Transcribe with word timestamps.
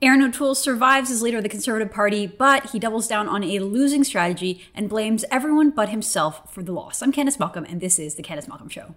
Erin 0.00 0.22
O'Toole 0.22 0.54
survives 0.54 1.10
as 1.10 1.22
leader 1.22 1.38
of 1.38 1.42
the 1.42 1.48
Conservative 1.48 1.90
Party, 1.90 2.24
but 2.24 2.70
he 2.70 2.78
doubles 2.78 3.08
down 3.08 3.28
on 3.28 3.42
a 3.42 3.58
losing 3.58 4.04
strategy 4.04 4.64
and 4.72 4.88
blames 4.88 5.24
everyone 5.28 5.70
but 5.70 5.88
himself 5.88 6.52
for 6.54 6.62
the 6.62 6.70
loss. 6.70 7.02
I'm 7.02 7.12
Candice 7.12 7.40
Malcolm, 7.40 7.64
and 7.64 7.80
this 7.80 7.98
is 7.98 8.14
The 8.14 8.22
Candice 8.22 8.46
Malcolm 8.46 8.68
Show. 8.68 8.94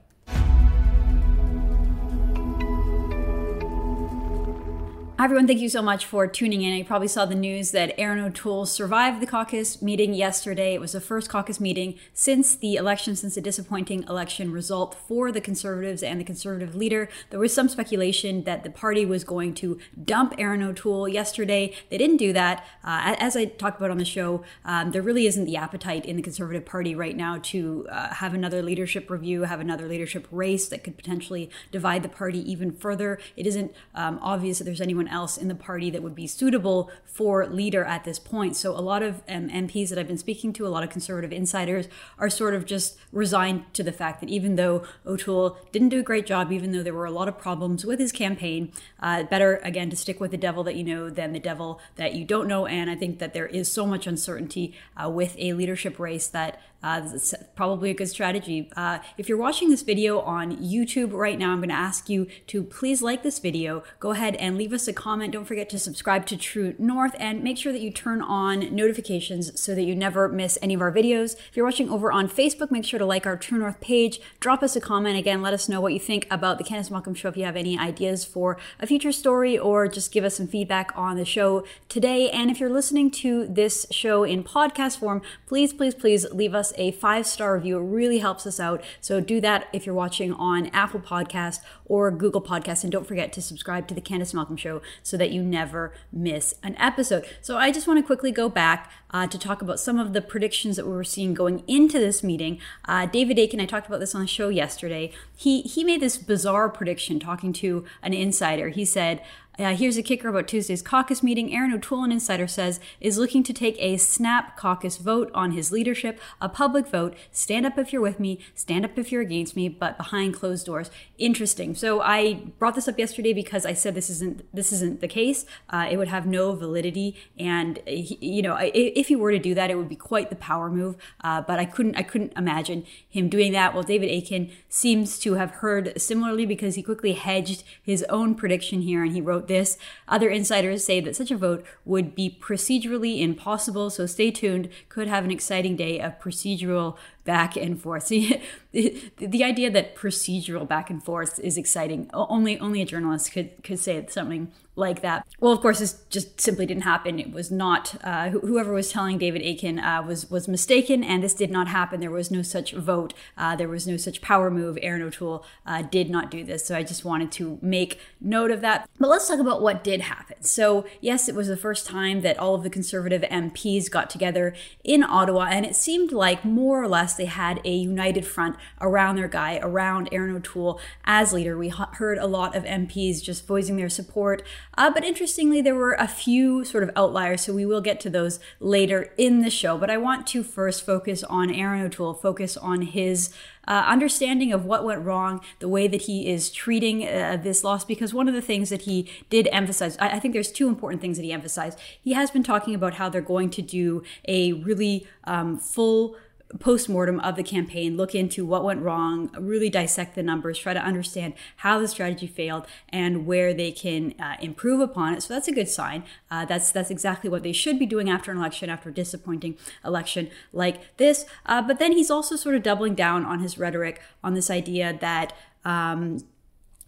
Everyone. 5.26 5.46
Thank 5.46 5.60
you 5.60 5.70
so 5.70 5.84
much 5.84 6.04
for 6.04 6.26
tuning 6.26 6.64
in. 6.64 6.74
You 6.74 6.84
probably 6.84 7.08
saw 7.08 7.26
the 7.26 7.36
news 7.36 7.70
that 7.72 7.94
Erin 8.00 8.18
O'Toole 8.18 8.66
survived 8.66 9.22
the 9.22 9.28
caucus 9.28 9.80
meeting 9.80 10.16
yesterday. 10.16 10.74
It 10.74 10.82
was 10.82 10.94
the 10.94 11.00
first 11.00 11.30
caucus 11.30 11.60
meeting 11.60 12.00
since 12.12 12.56
the 12.56 12.76
election, 12.76 13.16
since 13.16 13.36
the 13.36 13.42
disappointing 13.42 14.02
election 14.10 14.52
result 14.52 14.96
for 14.96 15.32
the 15.32 15.40
Conservatives 15.40 16.02
and 16.02 16.20
the 16.20 16.24
Conservative 16.24 16.74
leader. 16.74 17.08
There 17.30 17.40
was 17.40 17.54
some 17.54 17.70
speculation 17.70 18.46
that 18.46 18.64
the 18.64 18.72
party 18.72 19.06
was 19.06 19.24
going 19.24 19.54
to 19.56 19.78
dump 20.04 20.34
Erin 20.40 20.64
O'Toole 20.64 21.08
yesterday. 21.08 21.76
They 21.92 22.00
didn't 22.00 22.18
do 22.18 22.34
that. 22.34 22.66
Uh, 22.84 23.14
as 23.20 23.36
I 23.38 23.46
talked 23.46 23.78
about 23.78 23.92
on 23.92 24.00
the 24.00 24.06
show, 24.06 24.44
um, 24.66 24.90
there 24.90 25.04
really 25.04 25.28
isn't 25.28 25.46
the 25.46 25.56
appetite 25.56 26.04
in 26.04 26.16
the 26.16 26.24
Conservative 26.24 26.66
Party 26.66 26.96
right 26.96 27.16
now 27.16 27.38
to 27.44 27.88
uh, 27.92 28.16
have 28.16 28.34
another 28.34 28.64
leadership 28.64 29.08
review, 29.12 29.44
have 29.44 29.60
another 29.60 29.88
leadership 29.88 30.28
race 30.32 30.68
that 30.70 30.84
could 30.84 30.98
potentially 30.98 31.52
divide 31.72 32.02
the 32.02 32.10
party 32.10 32.40
even 32.52 32.72
further. 32.72 33.20
It 33.38 33.46
isn't 33.46 33.72
um, 33.94 34.18
obvious 34.24 34.58
that 34.58 34.64
there's 34.64 34.82
anyone 34.82 35.11
else 35.12 35.38
in 35.38 35.48
the 35.48 35.56
party 35.56 35.90
that 35.90 36.02
would 36.02 36.16
be 36.16 36.28
suitable 36.28 36.90
for 37.04 37.46
leader 37.48 37.84
at 37.84 38.04
this 38.04 38.20
point. 38.20 38.56
So 38.56 38.72
a 38.72 38.82
lot 38.82 39.04
of 39.04 39.22
um, 39.28 39.50
MPs 39.50 39.90
that 39.90 40.00
I've 40.00 40.08
been 40.08 40.18
speaking 40.18 40.54
to, 40.54 40.66
a 40.66 40.70
lot 40.70 40.84
of 40.84 40.90
conservative 40.90 41.32
insiders, 41.32 41.88
are 42.18 42.30
sort 42.30 42.54
of 42.54 42.66
just 42.66 42.98
resigned 43.12 43.72
to 43.74 43.84
the 43.84 43.92
fact 43.92 44.22
that 44.22 44.30
even 44.30 44.56
though 44.56 44.84
O'Toole 45.06 45.58
didn't 45.72 45.90
do 45.90 46.00
a 46.00 46.04
great 46.04 46.26
job, 46.26 46.52
even 46.52 46.72
though 46.72 46.84
there 46.84 46.94
were 46.94 47.06
a 47.06 47.12
lot 47.12 47.28
of 47.28 47.38
problems 47.38 47.86
with 47.86 48.00
his 48.00 48.12
campaign, 48.12 48.72
uh, 49.00 49.24
better 49.24 49.58
again 49.58 49.90
to 49.90 49.96
stick 49.96 50.20
with 50.20 50.32
the 50.32 50.38
devil 50.38 50.64
that 50.64 50.76
you 50.76 50.84
know 50.84 51.10
than 51.10 51.34
the 51.34 51.40
devil 51.40 51.80
that 51.96 52.16
you 52.16 52.26
don't 52.26 52.48
know. 52.48 52.66
And 52.66 52.90
I 52.90 52.96
think 52.96 53.20
that 53.20 53.34
there 53.34 53.48
is 53.48 53.72
so 53.72 53.86
much 53.86 54.08
uncertainty 54.08 54.74
uh, 55.02 55.10
with 55.10 55.36
a 55.38 55.54
leadership 55.54 56.00
race 56.00 56.28
that 56.28 56.62
uh, 56.84 57.02
it's 57.14 57.34
probably 57.56 57.92
a 57.92 57.94
good 57.94 58.10
strategy. 58.10 58.70
Uh, 58.76 59.00
if 59.18 59.30
you're 59.30 59.38
watching 59.38 59.70
this 59.70 59.84
video 59.84 60.20
on 60.22 60.58
YouTube 60.58 61.14
right 61.14 61.38
now, 61.38 61.52
I'm 61.52 61.60
going 61.60 61.70
to 61.70 61.76
ask 61.76 62.10
you 62.10 62.28
to 62.48 62.64
please 62.64 63.02
like 63.02 63.24
this 63.24 63.40
video. 63.40 63.84
Go 64.00 64.12
ahead 64.12 64.36
and 64.36 64.58
leave 64.58 64.74
us 64.74 64.88
a 64.88 64.94
comment. 64.94 65.34
Don't 65.34 65.46
forget 65.46 65.70
to 65.70 65.80
subscribe 65.80 66.26
to 66.28 66.38
True 66.38 66.74
North 66.80 67.16
and 67.20 67.44
make 67.44 67.58
sure 67.58 67.72
that 67.72 67.82
you 67.82 67.92
turn 67.92 68.22
on 68.22 68.76
notifications 68.76 69.60
so 69.60 69.76
that 69.76 69.84
you 69.84 69.96
never 69.96 70.28
miss 70.28 70.58
any 70.62 70.74
of 70.74 70.82
our 70.82 70.92
videos. 70.92 71.36
If 71.50 71.56
you're 71.56 71.66
watching 71.66 71.90
over 71.90 72.12
on 72.12 72.28
Facebook, 72.28 72.72
make 72.72 72.86
sure 72.86 73.00
to 73.00 73.06
like 73.06 73.26
our 73.26 73.38
True 73.38 73.60
North 73.60 73.80
page. 73.80 74.20
Drop 74.40 74.64
us 74.64 74.76
a 74.76 74.82
comment. 74.82 75.18
Again, 75.18 75.42
let 75.42 75.54
us 75.54 75.70
know 75.70 75.82
what 75.82 75.94
you 75.94 76.00
think 76.00 76.26
about 76.32 76.58
the 76.58 76.64
Candice 76.64 76.90
Malcolm 76.90 77.14
Show 77.14 77.30
if 77.30 77.38
you 77.38 77.46
have 77.46 77.56
any 77.56 77.78
ideas 77.78 78.26
for 78.26 78.58
a 78.80 78.88
future 78.88 79.12
story 79.12 79.58
or 79.58 79.88
just 79.88 80.12
give 80.12 80.24
us 80.24 80.38
some 80.38 80.48
feedback 80.48 80.92
on 80.96 81.16
the 81.16 81.26
show 81.26 81.64
today. 81.90 82.30
And 82.30 82.50
if 82.50 82.60
you're 82.60 82.70
listening 82.70 83.12
to 83.12 83.48
this 83.48 83.86
show 83.92 84.24
in 84.24 84.44
podcast 84.44 84.98
form, 85.00 85.22
please, 85.46 85.74
please, 85.74 85.94
please 85.94 86.26
leave 86.32 86.56
us 86.56 86.71
a 86.78 86.92
five 86.92 87.26
star 87.28 87.56
review. 87.56 87.78
It 87.78 87.84
really 87.84 88.20
helps 88.20 88.46
us 88.46 88.60
out. 88.60 88.84
So 89.00 89.20
do 89.20 89.42
that 89.42 89.68
if 89.74 89.86
you're 89.86 89.96
watching 89.96 90.34
on 90.34 90.68
Apple 90.68 91.00
Podcast 91.00 91.60
or 91.86 92.12
Google 92.12 92.42
Podcast. 92.42 92.84
And 92.84 92.92
don't 92.92 93.08
forget 93.08 93.34
to 93.34 93.42
subscribe 93.42 93.88
to 93.88 93.94
the 93.94 94.02
Candice 94.02 94.34
Malcolm 94.34 94.58
Show 94.58 94.82
so 95.04 95.18
that 95.18 95.32
you 95.32 95.44
never 95.44 95.94
miss 96.12 96.56
an 96.64 96.76
episode. 96.78 97.26
So 97.42 97.58
I 97.58 97.72
just 97.72 97.88
want 97.88 98.00
to 98.00 98.06
quickly 98.06 98.32
go 98.32 98.50
back 98.50 98.92
uh, 99.12 99.28
to 99.28 99.38
talk 99.38 99.62
about 99.62 99.80
some 99.80 100.00
of 100.00 100.14
the 100.14 100.22
predictions 100.22 100.78
that 100.78 100.86
we 100.86 100.94
were 100.94 101.04
seeing 101.04 101.34
going 101.34 101.64
into 101.68 102.00
this 102.00 102.24
meeting. 102.24 102.60
Uh, 102.86 103.06
David 103.06 103.38
Akin, 103.38 103.60
I 103.60 103.66
talked 103.66 103.88
about 103.88 104.00
this 104.00 104.16
on 104.16 104.22
the 104.22 104.28
show 104.28 104.50
yesterday. 104.50 105.12
He 105.36 105.62
he 105.62 105.84
made 105.84 106.02
this 106.02 106.18
bizarre 106.18 106.70
prediction 106.70 107.20
talking 107.20 107.54
to 107.54 107.86
an 108.02 108.14
insider. 108.14 108.70
He 108.70 108.86
said, 108.86 109.22
uh, 109.60 109.76
here's 109.76 109.98
a 109.98 110.04
kicker 110.04 110.30
about 110.30 110.48
Tuesday's 110.48 110.82
caucus 110.82 111.22
meeting. 111.22 111.54
Erin 111.54 111.74
O'Toole, 111.74 112.04
an 112.04 112.12
insider, 112.12 112.48
says 112.48 112.80
is 113.00 113.18
looking 113.18 113.44
to 113.44 113.54
take 113.54 113.76
a 113.80 113.98
snap 113.98 114.58
caucus 114.58 114.98
vote 114.98 115.30
on 115.34 115.52
his 115.52 115.72
leadership, 115.72 116.20
a 116.40 116.50
public 116.50 116.88
vote. 116.88 117.16
Stand 117.32 117.66
up 117.66 117.78
if 117.78 117.94
you're 117.94 118.02
with 118.02 118.20
me, 118.20 118.40
stand 118.56 118.86
up 118.86 118.98
if 118.98 119.12
you're 119.12 119.22
against 119.22 119.56
me, 119.56 119.70
but 119.70 119.98
behind 119.98 120.34
closed 120.34 120.66
doors. 120.66 120.90
Interesting. 121.18 121.76
So 121.76 122.02
I 122.02 122.36
brought 122.60 122.76
this 122.76 122.88
up 122.88 122.98
yesterday 122.98 123.34
because 123.34 123.66
I 123.66 123.74
said 123.74 123.94
this 123.94 124.10
isn't 124.10 124.44
this 124.54 124.72
isn't 124.72 125.02
the 125.02 125.08
case. 125.08 125.46
Uh, 125.70 125.88
it 125.92 125.98
would 125.98 126.08
have 126.08 126.26
no 126.26 126.54
validity, 126.54 127.16
and 127.38 127.80
you 127.86 128.42
know, 128.42 128.58
if 128.60 129.10
he 129.10 129.16
were 129.16 129.32
to 129.32 129.40
do 129.40 129.54
that, 129.54 129.70
it 129.70 129.76
would 129.76 129.90
be 129.90 129.96
quite 129.96 130.30
the 130.30 130.36
power 130.38 130.70
move. 130.70 130.96
Uh, 131.24 131.42
but 131.42 131.60
I 131.60 131.66
couldn't 131.66 131.96
I 131.98 132.04
couldn't 132.04 132.34
imagine 132.38 132.86
him 133.08 133.30
doing 133.30 133.52
that. 133.52 133.74
Well, 133.74 133.84
David 133.84 134.10
Akin 134.10 134.52
seems 134.70 135.20
to 135.20 135.36
have 135.36 135.52
heard 135.52 136.02
similarly 136.02 136.46
because 136.46 136.76
he 136.76 136.84
quickly 136.84 137.14
hedged 137.14 137.64
his 137.84 138.04
own 138.04 138.34
prediction 138.34 138.82
here, 138.82 139.04
and 139.04 139.12
he 139.12 139.22
wrote 139.22 139.48
this. 139.52 139.78
Other 140.08 140.30
insiders 140.30 140.84
say 140.84 141.00
that 141.02 141.16
such 141.16 141.30
a 141.30 141.38
vote 141.38 141.66
would 141.86 142.16
be 142.16 142.38
procedurally 142.42 143.22
impossible, 143.22 143.90
so 143.90 144.06
stay 144.06 144.32
tuned. 144.32 144.70
Could 144.90 145.08
have 145.08 145.26
an 145.26 145.32
exciting 145.32 145.76
day 145.76 146.00
of 146.00 146.20
procedural 146.20 146.98
back 147.24 147.56
and 147.56 147.82
forth. 147.82 148.04
See, 148.08 148.42
the 148.72 149.44
idea 149.44 149.70
that 149.72 149.96
procedural 149.96 150.68
back 150.68 150.90
and 150.90 151.04
forth 151.04 151.40
is 151.40 151.58
exciting. 151.58 152.10
Only 152.14 152.60
only 152.60 152.82
a 152.82 152.86
journalist 152.86 153.32
could 153.32 153.64
could 153.64 153.80
say 153.80 154.06
something 154.10 154.52
like 154.76 155.02
that. 155.02 155.28
Well, 155.40 155.52
of 155.52 155.62
course, 155.62 155.80
this 155.80 156.04
just 156.10 156.40
simply 156.40 156.66
didn't 156.66 156.84
happen. 156.84 157.20
It 157.20 157.32
was 157.32 157.52
not 157.52 157.96
uh, 158.04 158.30
whoever 158.30 158.74
was 158.74 158.92
telling 158.92 159.18
David 159.18 159.42
Akin 159.42 159.80
uh, 159.80 160.02
was 160.02 160.30
was 160.30 160.48
mistaken, 160.48 161.04
and 161.04 161.24
this 161.24 161.34
did 161.34 161.52
not 161.52 161.68
happen. 161.68 162.00
There 162.00 162.12
was 162.12 162.32
no 162.32 162.42
such 162.42 162.74
vote. 162.74 163.14
Uh, 163.38 163.56
there 163.56 163.68
was 163.68 163.86
no 163.88 163.98
such 163.98 164.22
power 164.22 164.50
move. 164.50 164.78
Erin 164.82 165.02
O'Toole 165.02 165.46
uh, 165.66 165.82
did 165.82 166.10
not 166.10 166.32
do 166.32 166.44
this. 166.44 166.66
So 166.66 166.76
I 166.76 166.84
just 166.84 167.04
wanted 167.04 167.32
to 167.34 167.60
make 167.62 168.00
note 168.22 168.52
of 168.52 168.62
that. 168.62 168.90
But 169.00 169.10
let's 169.10 169.28
talk 169.28 169.40
about 169.40 169.62
what 169.62 169.84
did 169.84 170.02
happen. 170.02 170.44
So 170.44 170.86
yes, 171.02 171.28
it 171.28 171.36
was 171.36 171.48
the 171.48 171.58
first 171.58 171.86
time 171.86 172.22
that 172.22 172.38
all 172.40 172.56
of 172.56 172.64
the 172.64 172.70
conservative 172.70 173.24
MPs 173.24 173.90
got 173.90 174.10
together 174.10 174.54
in 174.84 175.04
Ottawa, 175.04 175.48
and 175.52 175.66
it 175.66 175.76
seemed 175.76 176.12
like 176.12 176.46
more 176.46 176.82
or 176.82 176.88
less 176.88 177.11
they 177.16 177.26
had 177.26 177.62
a 177.66 177.74
united 177.74 178.26
front 178.26 178.56
around 178.80 179.16
their 179.16 179.28
guy, 179.28 179.60
around 179.62 180.10
Erin 180.12 180.36
O'Toole 180.36 180.80
as 181.06 181.34
leader. 181.34 181.58
We 181.58 181.70
heard 181.70 182.18
a 182.18 182.28
lot 182.28 182.56
of 182.56 182.64
MPs 182.64 183.22
just 183.22 183.48
voicing 183.48 183.78
their 183.78 183.90
support. 183.90 184.44
Uh, 184.78 184.92
but 184.92 185.04
interestingly, 185.04 185.62
there 185.62 185.76
were 185.76 185.94
a 185.94 186.08
few 186.08 186.64
sort 186.64 186.84
of 186.84 186.92
outliers, 186.96 187.42
so 187.42 187.54
we 187.54 187.66
will 187.66 187.82
get 187.82 188.00
to 188.02 188.10
those 188.10 188.40
later 188.60 189.14
in 189.18 189.42
the 189.42 189.50
show. 189.50 189.78
But 189.78 189.90
I 189.90 189.98
want 189.98 190.28
to 190.28 190.44
first 190.44 190.86
focus 190.86 191.24
on 191.24 191.52
Erin 191.52 191.82
O'Toole, 191.82 192.14
focus 192.14 192.58
on 192.58 192.82
his 192.82 193.32
uh, 193.68 193.86
understanding 193.88 194.52
of 194.52 194.66
what 194.66 194.84
went 194.84 195.06
wrong, 195.06 195.42
the 195.60 195.68
way 195.68 195.88
that 195.88 196.04
he 196.04 196.28
is 196.28 196.50
treating 196.50 197.08
uh, 197.08 197.38
this 197.42 197.64
loss, 197.64 197.86
because 197.86 198.14
one 198.14 198.28
of 198.28 198.34
the 198.34 198.42
things 198.42 198.70
that 198.70 198.84
he 198.84 199.10
did 199.30 199.48
emphasize, 199.52 199.98
I, 200.00 200.10
I, 200.10 200.20
think 200.20 200.34
there's 200.34 200.52
two 200.52 200.68
important 200.68 201.02
things 201.02 201.18
that 201.18 201.24
he 201.24 201.32
emphasized. 201.32 201.78
He 202.02 202.14
has 202.14 202.32
been 202.32 202.44
talking 202.44 202.74
about 202.74 202.96
how 202.96 203.10
they're 203.10 203.22
going 203.22 203.50
to 203.52 203.62
do 203.62 204.04
a 204.28 204.54
really 204.54 205.08
um, 205.26 205.60
full 205.60 206.16
post-mortem 206.60 207.20
of 207.22 207.36
the 207.36 207.44
campaign 207.44 207.98
look 207.98 208.14
into 208.14 208.46
what 208.46 208.64
went 208.64 208.82
wrong 208.82 209.30
really 209.40 209.70
dissect 209.70 210.16
the 210.16 210.24
numbers 210.24 210.58
try 210.60 210.74
to 210.74 210.80
understand 210.80 211.34
how 211.58 211.80
the 211.80 211.88
strategy 211.88 212.28
failed 212.28 212.66
and 212.90 213.26
where 213.26 213.54
they 213.54 213.72
can 213.72 214.14
uh, 214.20 214.36
improve 214.42 214.80
upon 214.80 215.14
it. 215.14 215.24
So 215.24 215.34
that's 215.34 215.48
a 215.48 215.52
good 215.52 215.70
sign. 215.70 216.04
Uh, 216.30 216.46
that's 216.46 216.72
that's 216.72 216.92
exactly 216.92 217.30
what 217.30 217.44
they 217.44 217.54
should 217.54 217.80
be 217.80 217.86
doing 217.86 218.10
after 218.10 218.32
an 218.32 218.38
election 218.38 218.70
after 218.70 218.90
a 218.90 218.94
disappointing 218.94 219.58
election 219.86 220.30
like 220.52 220.98
this. 220.98 221.26
Uh, 221.46 221.62
but 221.62 221.80
then 221.80 221.94
he's 221.94 222.12
also 222.12 222.36
sort 222.36 222.56
of 222.56 222.64
doubling 222.64 222.96
down 222.96 223.26
on 223.26 223.40
his 223.40 223.58
rhetoric 223.58 224.02
on 224.24 224.34
this 224.34 224.50
idea 224.50 224.98
that 225.00 225.34
um, 225.64 226.20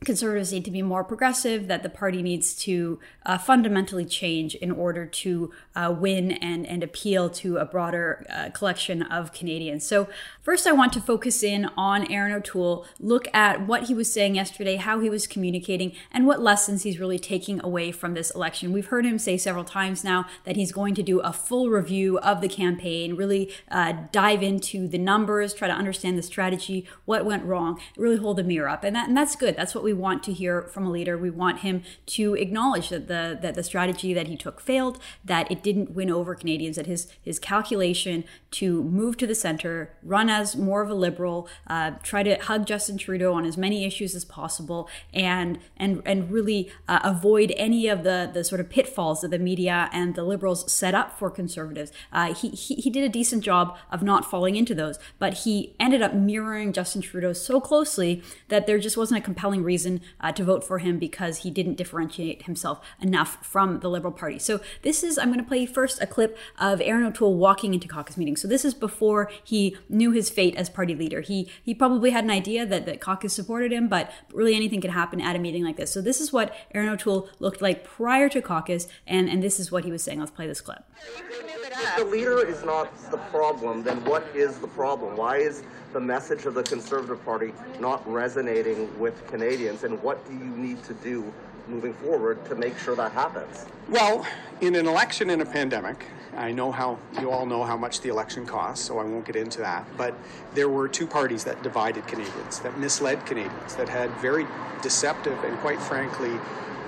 conservatives 0.05 0.51
need 0.51 0.65
to 0.65 0.71
be 0.71 0.81
more 0.81 1.03
progressive, 1.03 1.67
that 1.67 1.83
the 1.83 1.89
party 1.89 2.21
needs 2.21 2.53
to 2.55 2.99
uh, 3.25 3.37
fundamentally 3.37 4.05
change 4.05 4.55
in 4.55 4.71
order 4.71 5.05
to 5.05 5.51
uh, 5.75 5.93
win 5.97 6.31
and, 6.33 6.65
and 6.67 6.83
appeal 6.83 7.29
to 7.29 7.57
a 7.57 7.65
broader 7.65 8.25
uh, 8.29 8.49
collection 8.49 9.01
of 9.03 9.33
Canadians. 9.33 9.85
So, 9.85 10.07
first, 10.41 10.67
I 10.67 10.71
want 10.71 10.93
to 10.93 11.01
focus 11.01 11.43
in 11.43 11.69
on 11.77 12.11
Erin 12.11 12.33
O'Toole, 12.33 12.85
look 12.99 13.27
at 13.33 13.65
what 13.65 13.83
he 13.83 13.93
was 13.93 14.11
saying 14.11 14.35
yesterday, 14.35 14.75
how 14.75 14.99
he 14.99 15.09
was 15.09 15.27
communicating, 15.27 15.93
and 16.11 16.27
what 16.27 16.41
lessons 16.41 16.83
he's 16.83 16.99
really 16.99 17.19
taking 17.19 17.63
away 17.63 17.91
from 17.91 18.13
this 18.13 18.31
election. 18.31 18.73
We've 18.73 18.87
heard 18.87 19.05
him 19.05 19.17
say 19.17 19.37
several 19.37 19.63
times 19.63 20.03
now 20.03 20.25
that 20.43 20.55
he's 20.55 20.71
going 20.71 20.95
to 20.95 21.03
do 21.03 21.19
a 21.19 21.33
full 21.33 21.69
review 21.69 22.19
of 22.19 22.41
the 22.41 22.49
campaign, 22.49 23.15
really 23.15 23.51
uh, 23.71 23.93
dive 24.11 24.43
into 24.43 24.87
the 24.87 24.97
numbers, 24.97 25.53
try 25.53 25.67
to 25.67 25.73
understand 25.73 26.17
the 26.17 26.23
strategy, 26.23 26.87
what 27.05 27.25
went 27.25 27.45
wrong, 27.45 27.79
really 27.97 28.17
hold 28.17 28.37
the 28.37 28.43
mirror 28.43 28.69
up. 28.69 28.83
And, 28.83 28.95
that, 28.95 29.07
and 29.07 29.17
that's 29.17 29.35
good. 29.35 29.55
That's 29.55 29.73
what 29.73 29.83
we 29.83 29.92
want 29.93 30.23
to 30.23 30.33
hear 30.33 30.63
from 30.63 30.85
a 30.85 30.91
leader. 30.91 31.17
We 31.17 31.29
want 31.29 31.59
him 31.59 31.83
to 32.07 32.35
acknowledge 32.35 32.89
that 32.89 33.07
the 33.07 33.37
that 33.41 33.55
the 33.55 33.63
strategy 33.63 34.13
that 34.13 34.27
he 34.27 34.35
took 34.35 34.59
failed, 34.59 34.99
that 35.23 35.51
it 35.51 35.63
didn't 35.63 35.91
win 35.91 36.09
over 36.09 36.35
Canadians, 36.35 36.75
that 36.75 36.85
his 36.85 37.07
his 37.21 37.39
calculation 37.39 38.23
to 38.51 38.83
move 38.83 39.17
to 39.17 39.27
the 39.27 39.35
center, 39.35 39.93
run 40.03 40.29
as 40.29 40.55
more 40.55 40.81
of 40.81 40.89
a 40.89 40.93
liberal, 40.93 41.47
uh, 41.67 41.91
try 42.03 42.23
to 42.23 42.35
hug 42.35 42.65
Justin 42.65 42.97
Trudeau 42.97 43.33
on 43.33 43.45
as 43.45 43.57
many 43.57 43.85
issues 43.85 44.15
as 44.15 44.25
possible, 44.25 44.89
and 45.13 45.59
and 45.77 46.01
and 46.05 46.31
really 46.31 46.71
uh, 46.87 46.99
avoid 47.03 47.53
any 47.57 47.87
of 47.87 48.03
the 48.03 48.29
the 48.33 48.43
sort 48.43 48.61
of 48.61 48.69
pitfalls 48.69 49.21
that 49.21 49.31
the 49.31 49.39
media 49.39 49.89
and 49.91 50.15
the 50.15 50.23
liberals 50.23 50.71
set 50.71 50.95
up 50.95 51.17
for 51.17 51.29
conservatives. 51.29 51.91
Uh, 52.11 52.33
he, 52.33 52.49
he 52.49 52.75
he 52.75 52.89
did 52.89 53.03
a 53.03 53.09
decent 53.09 53.43
job 53.43 53.77
of 53.91 54.01
not 54.01 54.29
falling 54.29 54.55
into 54.55 54.73
those, 54.73 54.97
but 55.19 55.33
he 55.45 55.75
ended 55.79 56.01
up 56.01 56.13
mirroring 56.13 56.71
Justin 56.71 57.01
Trudeau 57.01 57.33
so 57.33 57.59
closely 57.59 58.23
that 58.49 58.67
there 58.67 58.79
just 58.79 58.97
wasn't 58.97 59.19
a 59.19 59.23
compelling 59.23 59.63
reason 59.63 59.82
reason 59.83 60.01
uh, 60.19 60.31
to 60.31 60.43
vote 60.43 60.63
for 60.63 60.79
him 60.79 60.99
because 60.99 61.39
he 61.39 61.51
didn't 61.51 61.75
differentiate 61.75 62.43
himself 62.43 62.79
enough 63.01 63.45
from 63.45 63.79
the 63.79 63.89
Liberal 63.89 64.13
Party. 64.13 64.39
So 64.39 64.59
this 64.81 65.03
is, 65.03 65.17
I'm 65.17 65.27
going 65.27 65.39
to 65.39 65.47
play 65.47 65.65
first 65.65 66.01
a 66.01 66.07
clip 66.07 66.37
of 66.59 66.81
Erin 66.81 67.05
O'Toole 67.05 67.35
walking 67.35 67.73
into 67.73 67.87
caucus 67.87 68.17
meetings. 68.17 68.41
So 68.41 68.47
this 68.47 68.65
is 68.65 68.73
before 68.73 69.29
he 69.43 69.77
knew 69.89 70.11
his 70.11 70.29
fate 70.29 70.55
as 70.55 70.69
party 70.69 70.95
leader. 70.95 71.21
He 71.21 71.49
he 71.63 71.73
probably 71.73 72.11
had 72.11 72.23
an 72.23 72.31
idea 72.31 72.65
that, 72.65 72.85
that 72.85 73.01
caucus 73.01 73.33
supported 73.33 73.71
him, 73.71 73.87
but 73.87 74.11
really 74.33 74.55
anything 74.55 74.81
could 74.81 74.91
happen 74.91 75.19
at 75.21 75.35
a 75.35 75.39
meeting 75.39 75.63
like 75.63 75.77
this. 75.77 75.91
So 75.91 76.01
this 76.01 76.21
is 76.21 76.31
what 76.31 76.53
Erin 76.73 76.89
O'Toole 76.89 77.29
looked 77.39 77.61
like 77.61 77.83
prior 77.83 78.29
to 78.29 78.41
caucus, 78.41 78.87
and, 79.05 79.29
and 79.29 79.43
this 79.43 79.59
is 79.59 79.71
what 79.71 79.83
he 79.83 79.91
was 79.91 80.03
saying. 80.03 80.19
Let's 80.19 80.31
play 80.31 80.47
this 80.47 80.61
clip. 80.61 80.83
If 81.05 81.97
the 81.97 82.05
leader 82.05 82.45
is 82.45 82.63
not 82.63 82.87
the 83.11 83.17
problem, 83.17 83.83
then 83.83 84.03
what 84.05 84.23
is 84.33 84.57
the 84.59 84.67
problem? 84.67 85.17
Why 85.17 85.37
is 85.37 85.63
the 85.93 85.99
message 85.99 86.45
of 86.45 86.55
the 86.55 86.63
Conservative 86.63 87.23
Party 87.23 87.53
not 87.79 88.05
resonating 88.11 88.99
with 88.99 89.25
Canadians, 89.27 89.83
and 89.83 90.01
what 90.01 90.25
do 90.27 90.33
you 90.33 90.45
need 90.57 90.83
to 90.83 90.93
do 90.95 91.31
moving 91.67 91.93
forward 91.93 92.43
to 92.45 92.55
make 92.55 92.77
sure 92.77 92.95
that 92.95 93.11
happens? 93.11 93.65
Well, 93.87 94.27
in 94.59 94.75
an 94.75 94.87
election 94.87 95.29
in 95.29 95.41
a 95.41 95.45
pandemic, 95.45 96.05
I 96.35 96.51
know 96.51 96.71
how 96.71 96.97
you 97.21 97.29
all 97.29 97.45
know 97.45 97.63
how 97.63 97.77
much 97.77 98.01
the 98.01 98.09
election 98.09 98.45
costs, 98.45 98.85
so 98.85 98.97
I 98.97 99.03
won't 99.03 99.25
get 99.25 99.35
into 99.35 99.59
that. 99.59 99.85
But 99.97 100.15
there 100.55 100.67
were 100.67 100.87
two 100.87 101.05
parties 101.05 101.43
that 101.43 101.61
divided 101.61 102.07
Canadians, 102.07 102.59
that 102.59 102.77
misled 102.79 103.25
Canadians, 103.25 103.75
that 103.75 103.87
had 103.87 104.09
very 104.17 104.47
deceptive 104.81 105.41
and 105.43 105.57
quite 105.59 105.79
frankly 105.79 106.31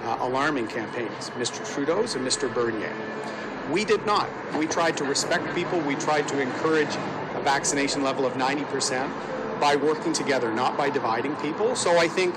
uh, 0.04 0.18
alarming 0.22 0.68
campaigns 0.68 1.30
Mr. 1.32 1.66
Trudeau's 1.74 2.16
and 2.16 2.26
Mr. 2.26 2.52
Bernier. 2.54 2.94
We 3.72 3.86
did 3.86 4.06
not. 4.06 4.30
We 4.58 4.68
tried 4.68 4.98
to 4.98 5.04
respect 5.04 5.54
people, 5.56 5.80
we 5.82 5.96
tried 5.96 6.28
to 6.30 6.40
encourage 6.40 6.96
vaccination 7.46 8.04
level 8.04 8.26
of 8.26 8.34
90% 8.34 9.60
by 9.62 9.76
working 9.76 10.12
together, 10.12 10.52
not 10.52 10.76
by 10.76 10.90
dividing 10.90 11.36
people. 11.38 11.76
So 11.76 11.98
I 11.98 12.08
think 12.08 12.34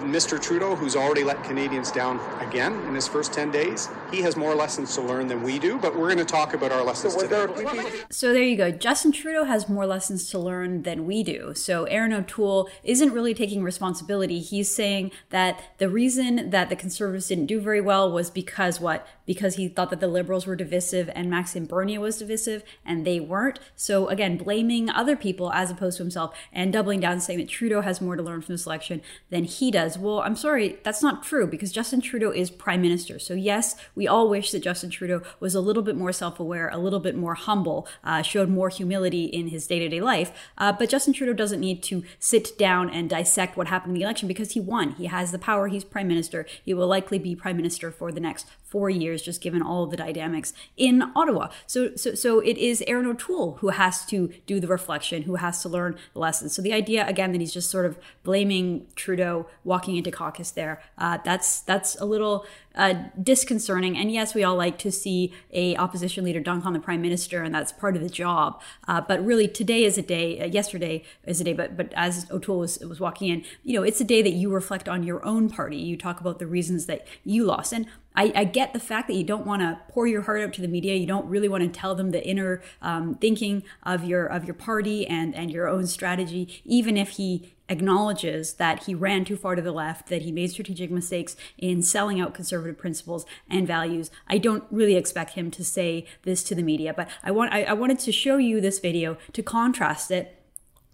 Mr. 0.00 0.40
Trudeau, 0.40 0.74
who's 0.74 0.96
already 0.96 1.24
let 1.24 1.42
Canadians 1.44 1.90
down 1.90 2.20
again 2.40 2.72
in 2.86 2.94
his 2.94 3.06
first 3.06 3.32
10 3.32 3.50
days, 3.50 3.88
he 4.10 4.22
has 4.22 4.36
more 4.36 4.54
lessons 4.54 4.94
to 4.94 5.02
learn 5.02 5.28
than 5.28 5.42
we 5.42 5.58
do, 5.58 5.78
but 5.78 5.94
we're 5.94 6.06
going 6.06 6.18
to 6.18 6.24
talk 6.24 6.54
about 6.54 6.72
our 6.72 6.82
lessons 6.82 7.14
so 7.14 7.22
today. 7.22 8.02
So 8.10 8.32
there 8.32 8.42
you 8.42 8.56
go. 8.56 8.70
Justin 8.70 9.12
Trudeau 9.12 9.44
has 9.44 9.68
more 9.68 9.86
lessons 9.86 10.28
to 10.30 10.38
learn 10.38 10.82
than 10.82 11.06
we 11.06 11.22
do. 11.22 11.54
So 11.54 11.84
Erin 11.84 12.12
O'Toole 12.12 12.68
isn't 12.82 13.12
really 13.12 13.34
taking 13.34 13.62
responsibility. 13.62 14.40
He's 14.40 14.74
saying 14.74 15.12
that 15.30 15.60
the 15.78 15.88
reason 15.88 16.50
that 16.50 16.68
the 16.68 16.76
Conservatives 16.76 17.28
didn't 17.28 17.46
do 17.46 17.60
very 17.60 17.80
well 17.80 18.10
was 18.10 18.30
because 18.30 18.80
what? 18.80 19.06
Because 19.26 19.56
he 19.56 19.68
thought 19.68 19.90
that 19.90 20.00
the 20.00 20.08
Liberals 20.08 20.46
were 20.46 20.56
divisive 20.56 21.10
and 21.14 21.30
Maxime 21.30 21.66
Bernier 21.66 22.00
was 22.00 22.18
divisive 22.18 22.64
and 22.84 23.06
they 23.06 23.20
weren't. 23.20 23.60
So 23.76 24.08
again, 24.08 24.36
blaming 24.36 24.90
other 24.90 25.16
people 25.16 25.52
as 25.52 25.70
opposed 25.70 25.98
to 25.98 26.02
himself 26.02 26.36
and 26.52 26.72
doubling 26.72 27.00
down 27.00 27.20
saying 27.20 27.38
that 27.38 27.48
Trudeau 27.48 27.82
has 27.82 28.00
more 28.00 28.16
to 28.16 28.22
learn 28.22 28.42
from 28.42 28.54
this 28.54 28.66
election 28.66 29.02
than 29.30 29.44
he 29.44 29.69
does. 29.70 29.98
Well, 29.98 30.20
I'm 30.20 30.36
sorry, 30.36 30.78
that's 30.82 31.02
not 31.02 31.22
true 31.22 31.46
because 31.46 31.72
Justin 31.72 32.00
Trudeau 32.00 32.30
is 32.30 32.50
prime 32.50 32.82
minister. 32.82 33.18
So 33.18 33.34
yes, 33.34 33.76
we 33.94 34.06
all 34.06 34.28
wish 34.28 34.50
that 34.52 34.62
Justin 34.62 34.90
Trudeau 34.90 35.22
was 35.38 35.54
a 35.54 35.60
little 35.60 35.82
bit 35.82 35.96
more 35.96 36.12
self 36.12 36.40
aware, 36.40 36.68
a 36.68 36.78
little 36.78 37.00
bit 37.00 37.16
more 37.16 37.34
humble, 37.34 37.86
uh, 38.04 38.22
showed 38.22 38.48
more 38.48 38.68
humility 38.68 39.24
in 39.24 39.48
his 39.48 39.66
day 39.66 39.78
to 39.78 39.88
day 39.88 40.00
life. 40.00 40.32
Uh, 40.58 40.72
but 40.72 40.88
Justin 40.88 41.12
Trudeau 41.12 41.32
doesn't 41.32 41.60
need 41.60 41.82
to 41.84 42.02
sit 42.18 42.56
down 42.58 42.90
and 42.90 43.10
dissect 43.10 43.56
what 43.56 43.68
happened 43.68 43.90
in 43.90 43.98
the 43.98 44.04
election 44.04 44.28
because 44.28 44.52
he 44.52 44.60
won. 44.60 44.92
He 44.92 45.06
has 45.06 45.32
the 45.32 45.38
power. 45.38 45.68
He's 45.68 45.84
prime 45.84 46.08
minister. 46.08 46.46
He 46.64 46.74
will 46.74 46.86
likely 46.88 47.18
be 47.18 47.34
prime 47.34 47.56
minister 47.56 47.90
for 47.90 48.12
the 48.12 48.20
next 48.20 48.46
four 48.70 48.88
years, 48.88 49.20
just 49.20 49.40
given 49.40 49.60
all 49.60 49.86
the 49.86 49.96
dynamics 49.96 50.52
in 50.76 51.02
Ottawa. 51.16 51.48
So, 51.66 51.94
so, 51.96 52.14
so 52.14 52.38
it 52.40 52.56
is 52.56 52.82
Erin 52.86 53.06
O'Toole 53.06 53.58
who 53.60 53.70
has 53.70 54.06
to 54.06 54.32
do 54.46 54.60
the 54.60 54.68
reflection, 54.68 55.22
who 55.22 55.34
has 55.36 55.60
to 55.62 55.68
learn 55.68 55.98
the 56.12 56.20
lessons. 56.20 56.54
So 56.54 56.62
the 56.62 56.72
idea 56.72 57.06
again 57.06 57.32
that 57.32 57.40
he's 57.40 57.52
just 57.52 57.70
sort 57.70 57.84
of 57.84 57.98
blaming 58.22 58.86
Trudeau 58.94 59.46
walking 59.64 59.96
into 59.96 60.12
caucus 60.12 60.52
there, 60.52 60.80
uh, 60.98 61.18
that's 61.24 61.60
that's 61.60 62.00
a 62.00 62.04
little 62.04 62.46
uh, 62.80 62.94
disconcerting. 63.22 63.94
And 63.98 64.10
yes, 64.10 64.34
we 64.34 64.42
all 64.42 64.56
like 64.56 64.78
to 64.78 64.90
see 64.90 65.34
a 65.52 65.76
opposition 65.76 66.24
leader 66.24 66.40
dunk 66.40 66.64
on 66.64 66.72
the 66.72 66.80
prime 66.80 67.02
minister, 67.02 67.42
and 67.42 67.54
that's 67.54 67.72
part 67.72 67.94
of 67.94 68.02
the 68.02 68.08
job. 68.08 68.58
Uh, 68.88 69.02
but 69.02 69.22
really, 69.22 69.46
today 69.46 69.84
is 69.84 69.98
a 69.98 70.02
day. 70.02 70.40
Uh, 70.40 70.46
yesterday 70.46 71.04
is 71.26 71.42
a 71.42 71.44
day. 71.44 71.52
But 71.52 71.76
but 71.76 71.92
as 71.94 72.26
O'Toole 72.30 72.60
was, 72.60 72.78
was 72.78 72.98
walking 72.98 73.28
in, 73.28 73.44
you 73.62 73.76
know, 73.76 73.82
it's 73.82 74.00
a 74.00 74.04
day 74.04 74.22
that 74.22 74.32
you 74.32 74.50
reflect 74.50 74.88
on 74.88 75.02
your 75.02 75.22
own 75.26 75.50
party. 75.50 75.76
You 75.76 75.98
talk 75.98 76.20
about 76.20 76.38
the 76.38 76.46
reasons 76.46 76.86
that 76.86 77.06
you 77.22 77.44
lost, 77.44 77.74
and 77.74 77.86
I, 78.16 78.32
I, 78.34 78.44
get 78.44 78.72
the 78.72 78.80
fact 78.80 79.06
that 79.08 79.14
you 79.14 79.24
don't 79.24 79.46
want 79.46 79.62
to 79.62 79.78
pour 79.88 80.06
your 80.06 80.22
heart 80.22 80.40
out 80.40 80.52
to 80.54 80.62
the 80.62 80.68
media. 80.68 80.94
You 80.96 81.06
don't 81.06 81.26
really 81.26 81.48
want 81.48 81.62
to 81.62 81.68
tell 81.68 81.94
them 81.94 82.10
the 82.10 82.26
inner 82.26 82.60
um, 82.82 83.14
thinking 83.16 83.62
of 83.82 84.04
your 84.04 84.26
of 84.26 84.46
your 84.46 84.54
party 84.54 85.06
and 85.06 85.34
and 85.34 85.50
your 85.50 85.68
own 85.68 85.86
strategy. 85.86 86.62
Even 86.64 86.96
if 86.96 87.10
he 87.10 87.52
acknowledges 87.70 88.54
that 88.54 88.84
he 88.84 88.94
ran 88.94 89.24
too 89.24 89.36
far 89.36 89.54
to 89.54 89.62
the 89.62 89.72
left, 89.72 90.08
that 90.08 90.22
he 90.22 90.32
made 90.32 90.50
strategic 90.50 90.90
mistakes 90.90 91.36
in 91.56 91.80
selling 91.80 92.20
out 92.20 92.34
conservative 92.34 92.76
principles 92.76 93.24
and 93.48 93.66
values. 93.66 94.10
I 94.28 94.36
don't 94.36 94.64
really 94.70 94.96
expect 94.96 95.34
him 95.34 95.50
to 95.52 95.64
say 95.64 96.04
this 96.24 96.42
to 96.44 96.54
the 96.54 96.62
media, 96.62 96.92
but 96.92 97.08
I 97.22 97.30
want 97.30 97.54
I, 97.54 97.62
I 97.62 97.72
wanted 97.72 98.00
to 98.00 98.12
show 98.12 98.36
you 98.36 98.60
this 98.60 98.80
video 98.80 99.16
to 99.32 99.42
contrast 99.42 100.10
it 100.10 100.36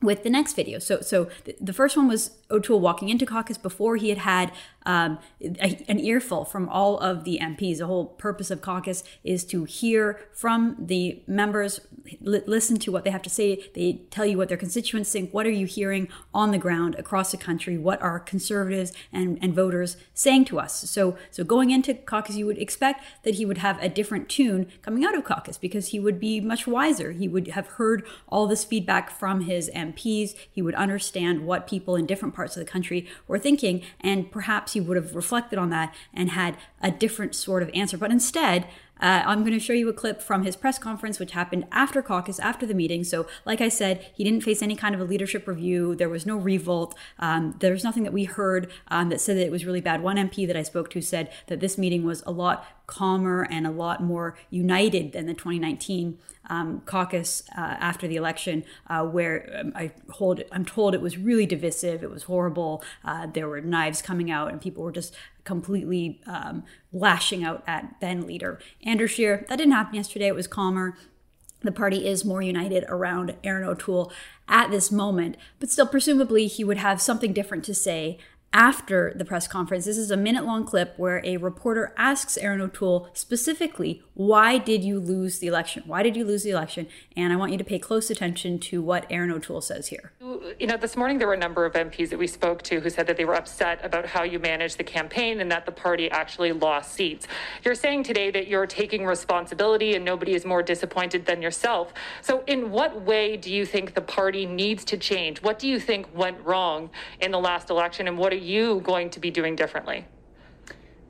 with 0.03 0.23
the 0.23 0.31
next 0.31 0.55
video. 0.55 0.79
So, 0.79 1.01
so 1.01 1.29
the 1.59 1.73
first 1.73 1.97
one 1.97 2.07
was 2.07 2.33
O'Toole 2.51 2.81
walking 2.81 3.09
into 3.09 3.25
caucus 3.25 3.57
before 3.57 3.97
he 3.97 4.11
had 4.11 4.19
had 4.19 4.53
um, 4.87 5.19
a, 5.43 5.85
an 5.89 5.99
earful 5.99 6.45
from 6.45 6.69
all 6.69 6.99
of 6.99 7.25
the 7.25 7.39
MPs. 7.43 7.79
The 7.79 7.87
whole 7.87 8.07
purpose 8.07 8.51
of 8.51 8.63
caucus 8.63 9.05
is 9.25 9.45
to 9.47 9.65
hear 9.65 10.21
from 10.33 10.77
the 10.79 11.23
members, 11.27 11.81
li- 12.21 12.43
listen 12.47 12.79
to 12.79 12.93
what 12.93 13.05
they 13.05 13.11
have 13.11 13.23
to 13.23 13.31
say. 13.31 13.65
They 13.75 14.05
tell 14.11 14.25
you 14.25 14.39
what 14.39 14.49
their 14.49 14.57
constituents 14.57 15.11
think. 15.11 15.35
What 15.35 15.47
are 15.47 15.51
you 15.51 15.67
hearing 15.67 16.09
on 16.33 16.53
the 16.53 16.59
ground 16.59 16.95
across 16.95 17.33
the 17.33 17.37
country? 17.37 17.77
What 17.77 18.01
are 18.01 18.19
conservatives 18.21 18.93
and, 19.13 19.39
and 19.43 19.55
voters 19.55 19.97
saying 20.15 20.47
to 20.47 20.61
us? 20.61 20.89
So, 20.89 21.19
so 21.31 21.43
going 21.43 21.71
into 21.71 21.93
caucus, 21.95 22.37
you 22.37 22.47
would 22.47 22.59
expect 22.59 23.05
that 23.25 23.35
he 23.35 23.45
would 23.45 23.59
have 23.59 23.83
a 23.83 23.89
different 23.89 24.29
tune 24.29 24.69
coming 24.83 25.05
out 25.05 25.17
of 25.17 25.25
caucus 25.25 25.59
because 25.59 25.89
he 25.89 25.99
would 25.99 26.21
be 26.21 26.41
much 26.41 26.67
wiser. 26.67 27.13
He 27.13 27.27
would 27.27 27.49
have 27.49 27.67
heard 27.67 28.07
all 28.29 28.47
this 28.47 28.65
feedback 28.65 29.11
from 29.11 29.43
his 29.43 29.69
MPs. 29.75 30.35
He 30.51 30.63
would 30.63 30.75
understand 30.77 31.45
what 31.45 31.67
people 31.67 31.97
in 31.97 32.07
different 32.07 32.35
parts 32.35 32.57
of 32.57 32.65
the 32.65 32.71
country 32.71 33.09
were 33.27 33.39
thinking, 33.39 33.83
and 34.01 34.31
perhaps 34.31 34.76
he 34.77 34.81
would 34.81 34.99
have 34.99 35.17
reflected 35.17 35.59
on 35.59 35.71
that 35.71 35.95
and 36.13 36.29
had 36.29 36.55
a 36.83 36.91
different 36.91 37.35
sort 37.35 37.63
of 37.63 37.71
answer. 37.73 37.97
But 37.97 38.11
instead, 38.11 38.67
uh, 39.01 39.23
I'm 39.27 39.41
going 39.41 39.53
to 39.53 39.61
show 39.61 39.73
you 39.73 39.89
a 39.89 39.93
clip 39.93 40.23
from 40.23 40.45
his 40.45 40.57
press 40.57 40.79
conference, 40.79 41.19
which 41.19 41.33
happened 41.33 41.67
after 41.71 42.03
caucus, 42.03 42.39
after 42.39 42.65
the 42.65 42.75
meeting. 42.75 43.05
So, 43.05 43.27
like 43.45 43.61
I 43.61 43.69
said, 43.69 44.07
he 44.15 44.25
didn't 44.25 44.43
face 44.43 44.63
any 44.63 44.75
kind 44.75 44.95
of 44.95 45.01
a 45.01 45.05
leadership 45.05 45.47
review. 45.47 45.95
There 45.95 46.09
was 46.09 46.25
no 46.25 46.37
revolt. 46.37 46.97
Um, 47.19 47.57
there's 47.61 47.85
nothing 47.85 48.05
that 48.05 48.13
we 48.13 48.25
heard 48.25 48.71
um, 48.89 49.11
that 49.11 49.21
said 49.21 49.37
that 49.37 49.47
it 49.47 49.51
was 49.53 49.65
really 49.65 49.81
bad. 49.81 50.03
One 50.03 50.17
MP 50.17 50.47
that 50.47 50.57
I 50.57 50.63
spoke 50.63 50.91
to 50.91 51.03
said 51.03 51.31
that 51.49 51.61
this 51.61 51.77
meeting 51.77 52.05
was 52.05 52.23
a 52.27 52.31
lot 52.31 52.67
calmer 52.87 53.47
and 53.51 53.67
a 53.67 53.71
lot 53.71 54.03
more 54.03 54.37
united 54.49 55.13
than 55.13 55.27
the 55.27 55.35
2019 55.35 56.19
um, 56.49 56.81
caucus 56.87 57.43
uh, 57.57 57.61
after 57.61 58.07
the 58.07 58.17
election, 58.17 58.65
uh, 58.89 59.05
where 59.05 59.51
um, 59.59 59.73
I 59.75 59.91
hold, 60.11 60.43
I'm 60.53 60.65
told 60.65 60.95
it 60.95 61.01
was 61.01 61.19
really 61.19 61.47
divisive. 61.47 62.03
It 62.03 62.11
was 62.11 62.25
horrible. 62.25 62.83
Uh, 63.05 63.27
there 63.27 63.49
were 63.49 63.61
knives 63.61 64.01
coming 64.01 64.31
out, 64.31 64.53
and 64.53 64.61
people 64.61 64.85
were 64.85 64.93
just 64.93 65.15
completely 65.47 66.21
um, 66.27 66.65
lashing 66.93 67.43
out 67.43 67.65
at 67.67 67.95
then 68.01 68.27
leader 68.27 68.59
Andrew 68.85 69.07
Scheer. 69.07 69.47
That 69.49 69.57
didn't 69.57 69.73
happen 69.73 69.95
yesterday. 69.95 70.27
It 70.27 70.35
was 70.35 70.47
calmer. 70.47 70.97
The 71.63 71.73
party 71.73 72.07
is 72.07 72.25
more 72.25 72.43
united 72.43 72.85
around 72.89 73.35
Erin 73.43 73.65
O'Toole 73.65 74.13
at 74.47 74.71
this 74.71 74.93
moment, 74.93 75.37
but 75.59 75.71
still, 75.71 75.87
presumably, 75.87 76.47
he 76.47 76.63
would 76.63 76.77
have 76.77 77.01
something 77.01 77.33
different 77.33 77.65
to 77.65 77.75
say 77.75 78.19
after 78.57 79.13
the 79.15 79.25
press 79.25 79.47
conference. 79.47 79.85
This 79.85 79.99
is 79.99 80.11
a 80.11 80.17
minute 80.17 80.47
long 80.47 80.65
clip 80.65 80.95
where 80.97 81.21
a 81.25 81.37
reporter 81.37 81.93
asks 81.99 82.39
Erin 82.39 82.63
O'Toole 82.63 83.07
specifically, 83.13 84.03
Why 84.15 84.57
did 84.57 84.83
you 84.83 84.99
lose 84.99 85.41
the 85.41 85.47
election? 85.47 85.83
Why 85.85 86.03
did 86.03 86.17
you 86.17 86.25
lose 86.25 86.43
the 86.43 86.51
election? 86.51 86.89
And 87.15 87.35
I 87.35 87.37
want 87.37 87.53
you 87.53 87.59
to 87.59 87.65
pay 87.65 87.79
close 87.79 88.09
attention 88.09 88.59
to 88.61 88.81
what 88.81 89.05
Erin 89.11 89.31
O'Toole 89.31 89.61
says 89.61 89.89
here. 89.89 90.13
You 90.59 90.67
know, 90.67 90.79
this 90.79 90.97
morning 90.97 91.19
there 91.19 91.27
were 91.27 91.35
a 91.35 91.39
number 91.39 91.67
of 91.67 91.75
MPs 91.75 92.09
that 92.09 92.19
we 92.19 92.27
spoke 92.27 92.63
to 92.63 92.81
who 92.81 92.89
said 92.89 93.07
that 93.09 93.19
they 93.19 93.27
were 93.27 93.35
upset 93.35 93.85
about 93.85 94.07
how 94.07 94.23
you 94.23 94.39
managed 94.39 94.79
the 94.79 94.85
campaign 94.85 95.41
and 95.41 95.53
that 95.53 95.67
the 95.67 95.73
party 95.73 96.11
actually 96.11 96.53
lost 96.53 96.95
seats. 96.95 97.29
You're 97.63 97.75
saying 97.75 98.05
today 98.05 98.31
that 98.31 98.49
you're 98.49 98.67
taking 98.67 99.05
responsibility 99.05 99.97
and 99.97 100.05
nobody 100.05 100.33
is 100.33 100.47
more 100.47 100.63
disappointed 100.63 101.27
than 101.27 101.43
yourself. 101.43 101.93
So, 102.23 102.43
in 102.47 102.71
what 102.71 103.03
way 103.03 103.37
do 103.37 103.53
you 103.53 103.67
think 103.67 103.93
the 103.93 104.01
party 104.01 104.47
needs 104.47 104.83
to 104.87 104.97
change? 104.97 105.43
What 105.43 105.59
do 105.59 105.69
you 105.69 105.79
think 105.79 106.07
went 106.17 106.43
wrong 106.43 106.89
in 107.21 107.33
the 107.33 107.39
last 107.39 107.69
election? 107.69 108.09
And 108.09 108.17
what 108.17 108.33
are 108.33 108.46
going 108.81 109.11
to 109.11 109.21
be 109.21 109.31
doing 109.31 109.57
differently? 109.57 110.07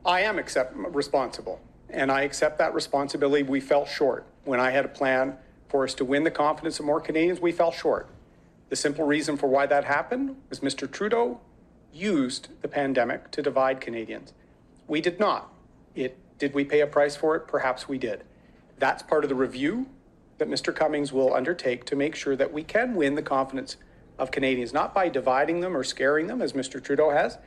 I 0.04 0.20
am 0.20 0.38
accept, 0.38 0.74
responsible, 0.76 1.60
and 1.90 2.10
I 2.10 2.22
accept 2.22 2.58
that 2.58 2.74
responsibility. 2.74 3.42
We 3.42 3.60
fell 3.60 3.86
short. 3.86 4.24
When 4.44 4.60
I 4.60 4.70
had 4.70 4.84
a 4.84 4.88
plan 4.88 5.36
for 5.68 5.84
us 5.84 5.94
to 5.94 6.04
win 6.04 6.24
the 6.24 6.30
confidence 6.30 6.78
of 6.78 6.86
more 6.86 7.00
Canadians, 7.00 7.40
we 7.40 7.52
fell 7.52 7.72
short. 7.72 8.08
The 8.68 8.76
simple 8.76 9.04
reason 9.04 9.36
for 9.36 9.48
why 9.48 9.66
that 9.66 9.84
happened 9.84 10.36
was 10.48 10.60
Mr. 10.60 10.90
Trudeau 10.90 11.40
used 11.92 12.48
the 12.62 12.68
pandemic 12.68 13.30
to 13.32 13.42
divide 13.42 13.80
Canadians. 13.80 14.32
We 14.86 15.00
did 15.00 15.18
not. 15.18 15.52
It, 15.94 16.16
did 16.38 16.54
we 16.54 16.64
pay 16.64 16.80
a 16.80 16.86
price 16.86 17.16
for 17.16 17.34
it? 17.36 17.48
Perhaps 17.48 17.88
we 17.88 17.98
did. 17.98 18.24
That's 18.78 19.02
part 19.02 19.24
of 19.24 19.28
the 19.28 19.34
review 19.34 19.86
that 20.38 20.48
Mr. 20.48 20.74
Cummings 20.74 21.12
will 21.12 21.32
undertake 21.32 21.84
to 21.86 21.96
make 21.96 22.14
sure 22.14 22.36
that 22.36 22.52
we 22.52 22.62
can 22.62 22.94
win 22.94 23.14
the 23.14 23.22
confidence 23.22 23.76
of 24.18 24.30
Canadians, 24.30 24.72
not 24.72 24.94
by 24.94 25.08
dividing 25.08 25.60
them 25.60 25.76
or 25.76 25.84
scaring 25.84 26.26
them, 26.26 26.40
as 26.40 26.52
Mr. 26.52 26.82
Trudeau 26.82 27.10
has, 27.10 27.38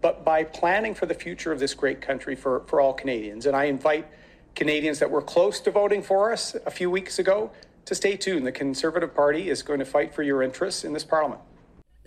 but 0.00 0.24
by 0.24 0.44
planning 0.44 0.94
for 0.94 1.06
the 1.06 1.14
future 1.14 1.52
of 1.52 1.58
this 1.58 1.74
great 1.74 2.00
country 2.00 2.34
for, 2.34 2.60
for 2.66 2.80
all 2.80 2.92
Canadians. 2.92 3.46
And 3.46 3.56
I 3.56 3.64
invite 3.64 4.06
Canadians 4.54 4.98
that 4.98 5.10
were 5.10 5.22
close 5.22 5.60
to 5.60 5.70
voting 5.70 6.02
for 6.02 6.32
us 6.32 6.54
a 6.66 6.70
few 6.70 6.90
weeks 6.90 7.18
ago 7.18 7.50
to 7.84 7.94
stay 7.94 8.16
tuned. 8.16 8.46
The 8.46 8.52
Conservative 8.52 9.14
Party 9.14 9.48
is 9.48 9.62
going 9.62 9.78
to 9.78 9.84
fight 9.84 10.14
for 10.14 10.22
your 10.22 10.42
interests 10.42 10.84
in 10.84 10.92
this 10.92 11.04
Parliament. 11.04 11.40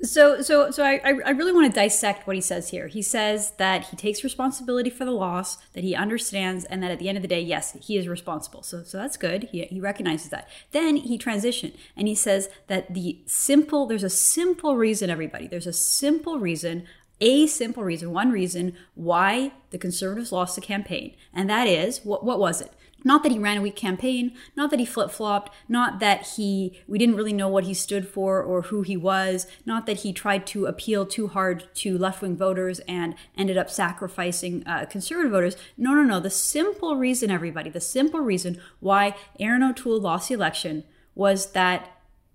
So, 0.03 0.41
so, 0.41 0.71
so 0.71 0.83
I, 0.83 0.99
I 1.03 1.29
really 1.31 1.53
want 1.53 1.73
to 1.73 1.79
dissect 1.79 2.27
what 2.27 2.35
he 2.35 2.41
says 2.41 2.69
here. 2.69 2.87
He 2.87 3.01
says 3.01 3.51
that 3.51 3.87
he 3.87 3.95
takes 3.95 4.25
responsibility 4.25 4.89
for 4.89 5.05
the 5.05 5.11
loss, 5.11 5.57
that 5.73 5.85
he 5.85 5.95
understands, 5.95 6.65
and 6.65 6.83
that 6.83 6.91
at 6.91 6.99
the 6.99 7.07
end 7.07 7.17
of 7.17 7.21
the 7.21 7.29
day, 7.29 7.39
yes, 7.39 7.77
he 7.81 7.97
is 7.97 8.07
responsible. 8.07 8.61
So, 8.61 8.83
so 8.83 8.97
that's 8.97 9.15
good. 9.15 9.43
He, 9.51 9.63
he 9.65 9.79
recognizes 9.79 10.29
that. 10.29 10.49
Then 10.71 10.97
he 10.97 11.17
transitioned 11.17 11.75
and 11.95 12.09
he 12.09 12.15
says 12.15 12.49
that 12.67 12.93
the 12.93 13.21
simple, 13.25 13.85
there's 13.85 14.03
a 14.03 14.09
simple 14.09 14.75
reason, 14.75 15.09
everybody, 15.09 15.47
there's 15.47 15.67
a 15.67 15.73
simple 15.73 16.39
reason 16.39 16.85
a 17.21 17.47
simple 17.47 17.83
reason, 17.83 18.11
one 18.11 18.29
reason 18.29 18.75
why 18.93 19.53
the 19.69 19.77
conservatives 19.77 20.33
lost 20.33 20.55
the 20.55 20.61
campaign. 20.61 21.15
And 21.33 21.49
that 21.49 21.65
is, 21.65 22.03
what, 22.03 22.25
what 22.25 22.39
was 22.39 22.59
it? 22.59 22.73
Not 23.05 23.23
that 23.23 23.31
he 23.31 23.39
ran 23.39 23.57
a 23.57 23.61
weak 23.61 23.75
campaign, 23.75 24.33
not 24.57 24.71
that 24.71 24.79
he 24.79 24.85
flip 24.85 25.11
flopped, 25.11 25.53
not 25.69 25.99
that 25.99 26.25
he 26.35 26.81
we 26.87 26.97
didn't 26.97 27.15
really 27.15 27.31
know 27.31 27.47
what 27.47 27.63
he 27.65 27.73
stood 27.75 28.07
for 28.07 28.41
or 28.41 28.63
who 28.63 28.81
he 28.81 28.97
was, 28.97 29.45
not 29.65 29.85
that 29.85 29.97
he 29.97 30.11
tried 30.11 30.47
to 30.47 30.65
appeal 30.65 31.05
too 31.05 31.27
hard 31.27 31.73
to 31.75 31.97
left 31.99 32.23
wing 32.23 32.35
voters 32.35 32.79
and 32.87 33.13
ended 33.37 33.57
up 33.57 33.69
sacrificing 33.69 34.63
uh, 34.65 34.85
conservative 34.85 35.31
voters. 35.31 35.55
No, 35.77 35.93
no, 35.93 36.01
no. 36.01 36.19
The 36.19 36.31
simple 36.31 36.95
reason, 36.97 37.29
everybody, 37.29 37.69
the 37.69 37.79
simple 37.79 38.21
reason 38.21 38.59
why 38.79 39.15
Erin 39.39 39.61
O'Toole 39.61 40.01
lost 40.01 40.29
the 40.29 40.33
election 40.33 40.83
was 41.13 41.51
that 41.51 41.91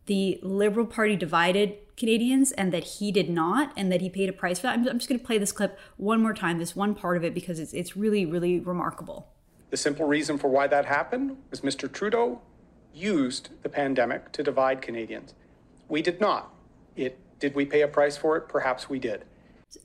the 0.06 0.38
Liberal 0.42 0.86
Party 0.86 1.16
divided 1.16 1.78
Canadians 1.96 2.52
and 2.52 2.72
that 2.72 2.84
he 2.84 3.10
did 3.12 3.28
not 3.28 3.72
and 3.76 3.90
that 3.90 4.00
he 4.00 4.08
paid 4.08 4.28
a 4.28 4.32
price 4.32 4.60
for 4.60 4.68
that. 4.68 4.78
I'm, 4.78 4.88
I'm 4.88 4.98
just 4.98 5.08
going 5.08 5.20
to 5.20 5.26
play 5.26 5.36
this 5.36 5.52
clip 5.52 5.78
one 5.96 6.22
more 6.22 6.32
time, 6.32 6.58
this 6.58 6.76
one 6.76 6.94
part 6.94 7.16
of 7.16 7.24
it, 7.24 7.34
because 7.34 7.58
it's, 7.58 7.72
it's 7.74 7.96
really, 7.96 8.24
really 8.24 8.60
remarkable. 8.60 9.28
The 9.70 9.76
simple 9.76 10.06
reason 10.06 10.36
for 10.36 10.48
why 10.48 10.66
that 10.66 10.84
happened 10.84 11.36
was 11.50 11.60
Mr. 11.60 11.90
Trudeau 11.90 12.40
used 12.92 13.50
the 13.62 13.68
pandemic 13.68 14.32
to 14.32 14.42
divide 14.42 14.82
Canadians. 14.82 15.34
We 15.88 16.02
did 16.02 16.20
not. 16.20 16.52
It 16.96 17.18
did 17.38 17.54
we 17.54 17.64
pay 17.64 17.82
a 17.82 17.88
price 17.88 18.16
for 18.16 18.36
it? 18.36 18.48
Perhaps 18.48 18.90
we 18.90 18.98
did. 18.98 19.24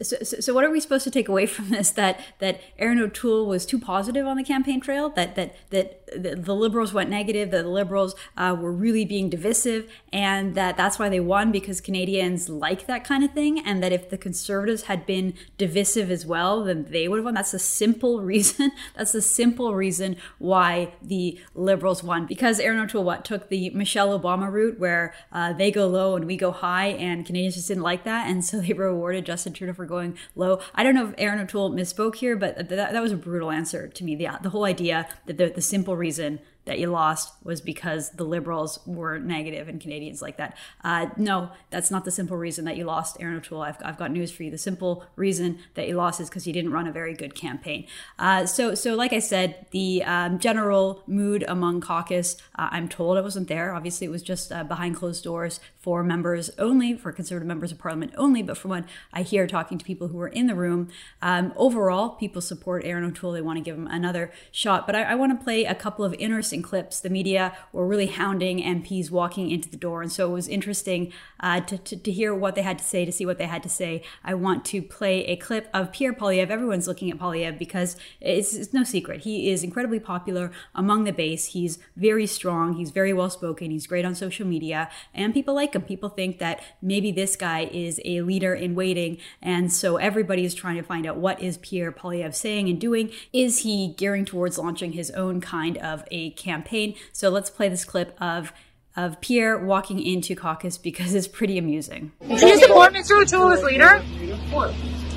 So, 0.01 0.17
so, 0.23 0.39
so, 0.39 0.53
what 0.53 0.63
are 0.63 0.71
we 0.71 0.79
supposed 0.79 1.03
to 1.03 1.11
take 1.11 1.27
away 1.27 1.45
from 1.45 1.69
this? 1.69 1.91
That 1.91 2.19
that 2.39 2.59
Erin 2.79 2.99
O'Toole 2.99 3.45
was 3.45 3.65
too 3.65 3.79
positive 3.79 4.25
on 4.25 4.35
the 4.35 4.43
campaign 4.43 4.81
trail. 4.81 5.09
That 5.09 5.35
that 5.35 5.55
that, 5.69 6.04
the 6.17 6.55
Liberals 6.55 6.93
went 6.93 7.09
negative. 7.09 7.51
That 7.51 7.63
the 7.63 7.69
Liberals 7.69 8.15
uh, 8.37 8.55
were 8.59 8.71
really 8.71 9.05
being 9.05 9.29
divisive, 9.29 9.89
and 10.11 10.55
that 10.55 10.77
that's 10.77 10.97
why 10.99 11.09
they 11.09 11.19
won 11.19 11.51
because 11.51 11.81
Canadians 11.81 12.49
like 12.49 12.87
that 12.87 13.03
kind 13.03 13.23
of 13.23 13.31
thing. 13.31 13.59
And 13.59 13.81
that 13.83 13.91
if 13.91 14.09
the 14.09 14.17
Conservatives 14.17 14.83
had 14.83 15.05
been 15.05 15.33
divisive 15.57 16.09
as 16.11 16.25
well, 16.25 16.63
then 16.63 16.85
they 16.89 17.07
would 17.07 17.17
have 17.17 17.25
won. 17.25 17.33
That's 17.33 17.53
a 17.53 17.59
simple 17.59 18.21
reason. 18.21 18.71
that's 18.95 19.13
a 19.15 19.21
simple 19.21 19.75
reason 19.75 20.17
why 20.39 20.93
the 21.01 21.39
Liberals 21.53 22.03
won 22.03 22.25
because 22.25 22.59
Erin 22.59 22.79
O'Toole 22.79 23.03
what 23.03 23.25
took 23.25 23.49
the 23.49 23.69
Michelle 23.71 24.17
Obama 24.17 24.51
route, 24.51 24.79
where 24.79 25.13
uh, 25.31 25.53
they 25.53 25.71
go 25.71 25.87
low 25.87 26.15
and 26.15 26.25
we 26.25 26.37
go 26.37 26.51
high, 26.51 26.87
and 26.87 27.25
Canadians 27.25 27.55
just 27.55 27.67
didn't 27.67 27.83
like 27.83 28.03
that, 28.03 28.27
and 28.27 28.43
so 28.43 28.59
they 28.59 28.73
rewarded 28.73 29.25
Justin 29.25 29.53
Trudeau 29.53 29.73
for 29.73 29.85
going 29.85 30.17
low. 30.35 30.59
I 30.73 30.83
don't 30.83 30.95
know 30.95 31.07
if 31.07 31.15
Erin 31.17 31.39
O'Toole 31.39 31.71
misspoke 31.71 32.15
here, 32.15 32.35
but 32.35 32.69
that, 32.69 32.69
that 32.69 33.01
was 33.01 33.11
a 33.11 33.17
brutal 33.17 33.51
answer 33.51 33.87
to 33.87 34.03
me. 34.03 34.15
The, 34.15 34.29
the 34.41 34.49
whole 34.49 34.65
idea 34.65 35.07
that 35.25 35.37
the, 35.37 35.49
the 35.49 35.61
simple 35.61 35.95
reason 35.95 36.04
reason 36.05 36.39
that 36.65 36.79
you 36.79 36.87
lost 36.87 37.33
was 37.43 37.61
because 37.61 38.11
the 38.11 38.23
liberals 38.23 38.79
were 38.85 39.19
negative 39.19 39.67
and 39.67 39.79
Canadians 39.79 40.21
like 40.21 40.37
that. 40.37 40.57
Uh, 40.83 41.07
no, 41.17 41.49
that's 41.69 41.91
not 41.91 42.05
the 42.05 42.11
simple 42.11 42.37
reason 42.37 42.65
that 42.65 42.75
you 42.75 42.83
lost 42.83 43.17
Erin 43.19 43.37
O'Toole. 43.37 43.61
I've, 43.61 43.77
I've 43.83 43.97
got 43.97 44.11
news 44.11 44.31
for 44.31 44.43
you. 44.43 44.51
The 44.51 44.57
simple 44.57 45.05
reason 45.15 45.59
that 45.75 45.87
you 45.87 45.95
lost 45.95 46.19
is 46.19 46.29
because 46.29 46.47
you 46.47 46.53
didn't 46.53 46.71
run 46.71 46.87
a 46.87 46.91
very 46.91 47.13
good 47.13 47.35
campaign. 47.35 47.85
Uh, 48.17 48.45
so, 48.45 48.75
so 48.75 48.95
like 48.95 49.13
I 49.13 49.19
said, 49.19 49.67
the 49.71 50.03
um, 50.03 50.39
general 50.39 51.03
mood 51.07 51.43
among 51.47 51.81
caucus, 51.81 52.37
uh, 52.57 52.69
I'm 52.71 52.89
told 52.89 53.17
I 53.17 53.21
wasn't 53.21 53.47
there. 53.47 53.73
Obviously, 53.73 54.07
it 54.07 54.11
was 54.11 54.23
just 54.23 54.51
uh, 54.51 54.63
behind 54.63 54.95
closed 54.95 55.23
doors 55.23 55.59
for 55.77 56.03
members 56.03 56.49
only, 56.57 56.97
for 56.97 57.11
Conservative 57.11 57.47
members 57.47 57.71
of 57.71 57.77
Parliament 57.77 58.11
only. 58.17 58.41
But 58.41 58.57
from 58.57 58.69
what 58.69 58.85
I 59.13 59.21
hear 59.21 59.45
talking 59.45 59.77
to 59.77 59.85
people 59.85 60.07
who 60.07 60.17
were 60.17 60.27
in 60.27 60.47
the 60.47 60.55
room, 60.55 60.89
um, 61.21 61.53
overall, 61.55 62.09
people 62.09 62.41
support 62.41 62.83
Erin 62.85 63.03
O'Toole. 63.03 63.33
They 63.33 63.41
want 63.41 63.57
to 63.57 63.63
give 63.63 63.77
him 63.77 63.87
another 63.87 64.31
shot. 64.51 64.87
But 64.87 64.95
I, 64.95 65.03
I 65.03 65.15
want 65.15 65.37
to 65.37 65.43
play 65.43 65.65
a 65.65 65.75
couple 65.75 66.03
of 66.03 66.15
interesting 66.15 66.54
clips. 66.63 66.99
The 66.99 67.09
media 67.09 67.55
were 67.71 67.85
really 67.85 68.07
hounding 68.07 68.59
MPs 68.59 69.11
walking 69.11 69.51
into 69.51 69.69
the 69.69 69.77
door. 69.77 70.01
And 70.01 70.11
so 70.11 70.29
it 70.29 70.33
was 70.33 70.47
interesting 70.47 71.11
uh, 71.39 71.61
to, 71.61 71.77
to, 71.77 71.97
to, 71.97 72.11
hear 72.11 72.33
what 72.33 72.55
they 72.55 72.61
had 72.61 72.79
to 72.79 72.83
say, 72.83 73.05
to 73.05 73.11
see 73.11 73.25
what 73.25 73.37
they 73.37 73.45
had 73.45 73.61
to 73.63 73.69
say. 73.69 74.03
I 74.23 74.33
want 74.33 74.63
to 74.65 74.81
play 74.81 75.25
a 75.25 75.35
clip 75.35 75.69
of 75.73 75.91
Pierre 75.91 76.13
Poilievre. 76.13 76.49
Everyone's 76.49 76.87
looking 76.87 77.11
at 77.11 77.19
Poilievre 77.19 77.57
because 77.57 77.97
it's, 78.21 78.53
it's 78.53 78.73
no 78.73 78.83
secret. 78.83 79.21
He 79.21 79.49
is 79.51 79.63
incredibly 79.63 79.99
popular 79.99 80.51
among 80.73 81.03
the 81.03 81.11
base. 81.11 81.47
He's 81.47 81.77
very 81.95 82.25
strong. 82.25 82.75
He's 82.75 82.91
very 82.91 83.13
well 83.13 83.29
spoken. 83.29 83.71
He's 83.71 83.87
great 83.87 84.05
on 84.05 84.15
social 84.15 84.47
media. 84.47 84.89
And 85.13 85.33
people 85.33 85.53
like 85.53 85.75
him. 85.75 85.81
People 85.81 86.09
think 86.09 86.39
that 86.39 86.61
maybe 86.81 87.11
this 87.11 87.35
guy 87.35 87.69
is 87.71 87.99
a 88.05 88.21
leader 88.21 88.55
in 88.55 88.75
waiting. 88.75 89.17
And 89.41 89.71
so 89.71 89.97
everybody 89.97 90.45
is 90.45 90.53
trying 90.53 90.77
to 90.77 90.83
find 90.83 91.05
out 91.05 91.17
what 91.17 91.41
is 91.41 91.57
Pierre 91.57 91.91
Poilievre 91.91 92.33
saying 92.33 92.69
and 92.69 92.79
doing. 92.79 93.11
Is 93.33 93.59
he 93.59 93.93
gearing 93.97 94.25
towards 94.25 94.57
launching 94.57 94.93
his 94.93 95.11
own 95.11 95.41
kind 95.41 95.77
of 95.77 96.03
a 96.11 96.31
campaign? 96.45 96.95
So 97.11 97.29
let's 97.29 97.49
play 97.49 97.67
this 97.67 97.83
clip 97.83 98.15
of 98.21 98.53
of 98.95 99.19
Pierre 99.19 99.57
walking 99.57 100.01
into 100.01 100.35
caucus 100.35 100.77
because 100.77 101.13
it's 101.13 101.27
pretty 101.27 101.57
amusing. 101.57 102.13
Do 102.21 102.47
you 102.47 102.57
support 102.59 102.93
Mr. 102.93 103.21
O'Toole 103.21 103.51
as 103.51 103.61
leader? 103.61 103.99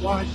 Why? 0.01 0.27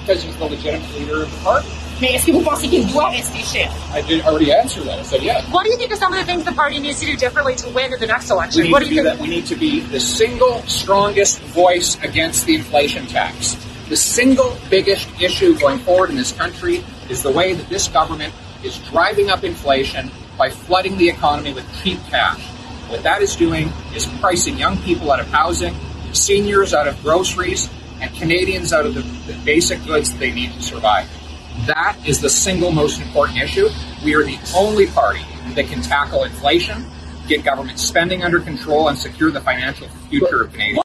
Because 0.00 0.22
he's 0.22 0.36
the 0.36 0.44
legitimate 0.44 0.94
leader 0.94 1.22
of 1.22 1.30
the 1.32 1.38
party. 1.38 1.68
Mais 2.00 2.14
est-ce 2.14 2.26
que 2.26 2.32
vous 2.32 2.42
pensez 2.42 2.68
qu'il 2.68 2.84
doit 2.88 3.10
rester 3.10 3.42
chef? 3.44 3.70
I 3.94 4.00
did 4.02 4.24
already 4.24 4.52
answer 4.52 4.82
that. 4.82 4.98
I 4.98 5.02
said 5.02 5.22
yes. 5.22 5.44
What 5.52 5.64
do 5.64 5.70
you 5.70 5.76
think 5.76 5.92
are 5.92 5.96
some 5.96 6.12
of 6.12 6.18
the 6.18 6.24
things 6.24 6.44
the 6.44 6.52
party 6.52 6.80
needs 6.80 6.98
to 6.98 7.06
do 7.06 7.16
differently 7.16 7.54
to 7.56 7.68
win 7.70 7.92
in 7.92 8.00
the 8.00 8.08
next 8.08 8.30
election? 8.30 8.62
We 8.62 8.72
what 8.72 8.82
do 8.82 8.92
you 8.92 9.04
think? 9.04 9.20
We 9.20 9.28
need 9.28 9.46
to 9.46 9.54
be 9.54 9.80
the 9.80 10.00
single 10.00 10.62
strongest 10.62 11.38
voice 11.54 11.96
against 12.02 12.46
the 12.46 12.56
inflation 12.56 13.06
tax. 13.06 13.54
The 13.88 13.96
single 13.96 14.56
biggest 14.68 15.08
issue 15.20 15.56
going 15.58 15.78
forward 15.78 16.10
in 16.10 16.16
this 16.16 16.32
country 16.32 16.82
is 17.08 17.22
the 17.22 17.30
way 17.30 17.54
that 17.54 17.68
this 17.68 17.86
government 17.86 18.34
is 18.64 18.78
driving 18.90 19.30
up 19.30 19.44
inflation 19.44 20.10
by 20.38 20.50
flooding 20.50 20.96
the 20.98 21.08
economy 21.08 21.52
with 21.52 21.66
cheap 21.82 21.98
cash. 22.08 22.40
What 22.88 23.02
that 23.02 23.22
is 23.22 23.36
doing 23.36 23.72
is 23.94 24.06
pricing 24.20 24.58
young 24.58 24.78
people 24.82 25.10
out 25.10 25.20
of 25.20 25.26
housing, 25.28 25.74
seniors 26.12 26.74
out 26.74 26.86
of 26.86 27.00
groceries, 27.02 27.68
and 28.00 28.14
Canadians 28.14 28.72
out 28.72 28.84
of 28.84 28.94
the, 28.94 29.02
the 29.32 29.38
basic 29.44 29.84
goods 29.84 30.14
they 30.18 30.32
need 30.32 30.52
to 30.52 30.62
survive. 30.62 31.08
That 31.66 31.96
is 32.06 32.20
the 32.20 32.30
single 32.30 32.72
most 32.72 33.00
important 33.00 33.38
issue. 33.38 33.68
We 34.04 34.14
are 34.14 34.24
the 34.24 34.38
only 34.54 34.86
party 34.86 35.24
that 35.54 35.66
can 35.66 35.82
tackle 35.82 36.24
inflation, 36.24 36.84
get 37.28 37.44
government 37.44 37.78
spending 37.78 38.22
under 38.22 38.40
control, 38.40 38.88
and 38.88 38.98
secure 38.98 39.30
the 39.30 39.40
financial 39.40 39.88
future 40.08 40.42
of 40.42 40.52
Canadians. 40.52 40.82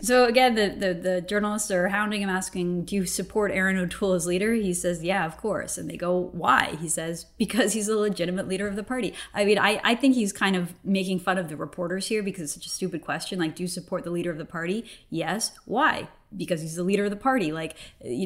So 0.00 0.24
again, 0.24 0.54
the, 0.54 0.68
the, 0.68 0.94
the, 0.94 1.20
journalists 1.20 1.70
are 1.70 1.88
hounding 1.88 2.22
him, 2.22 2.30
asking, 2.30 2.84
"Do 2.84 2.94
you 2.94 3.06
support 3.06 3.50
Erin 3.52 3.76
O'Toole 3.76 4.12
as 4.12 4.26
leader?" 4.26 4.54
He 4.54 4.74
says, 4.74 5.02
"Yeah, 5.02 5.26
of 5.26 5.36
course." 5.36 5.78
And 5.78 5.90
they 5.90 5.96
go, 5.96 6.30
"Why?" 6.32 6.76
He 6.80 6.88
says, 6.88 7.26
"Because 7.36 7.72
he's 7.72 7.88
a 7.88 7.96
legitimate 7.96 8.48
leader 8.48 8.66
of 8.66 8.76
the 8.76 8.82
party." 8.82 9.14
I 9.34 9.44
mean, 9.44 9.58
I, 9.58 9.80
I 9.84 9.94
think 9.94 10.14
he's 10.14 10.32
kind 10.32 10.56
of 10.56 10.74
making 10.84 11.20
fun 11.20 11.38
of 11.38 11.48
the 11.48 11.56
reporters 11.56 12.06
here 12.06 12.22
because 12.22 12.42
it's 12.42 12.54
such 12.54 12.66
a 12.66 12.70
stupid 12.70 13.02
question. 13.02 13.38
Like, 13.38 13.56
do 13.56 13.62
you 13.62 13.68
support 13.68 14.04
the 14.04 14.10
leader 14.10 14.30
of 14.30 14.38
the 14.38 14.44
party? 14.44 14.84
Yes. 15.10 15.52
Why? 15.64 16.08
Because 16.34 16.62
he's 16.62 16.76
the 16.76 16.82
leader 16.82 17.04
of 17.04 17.10
the 17.10 17.16
party. 17.16 17.52
Like 17.52 17.76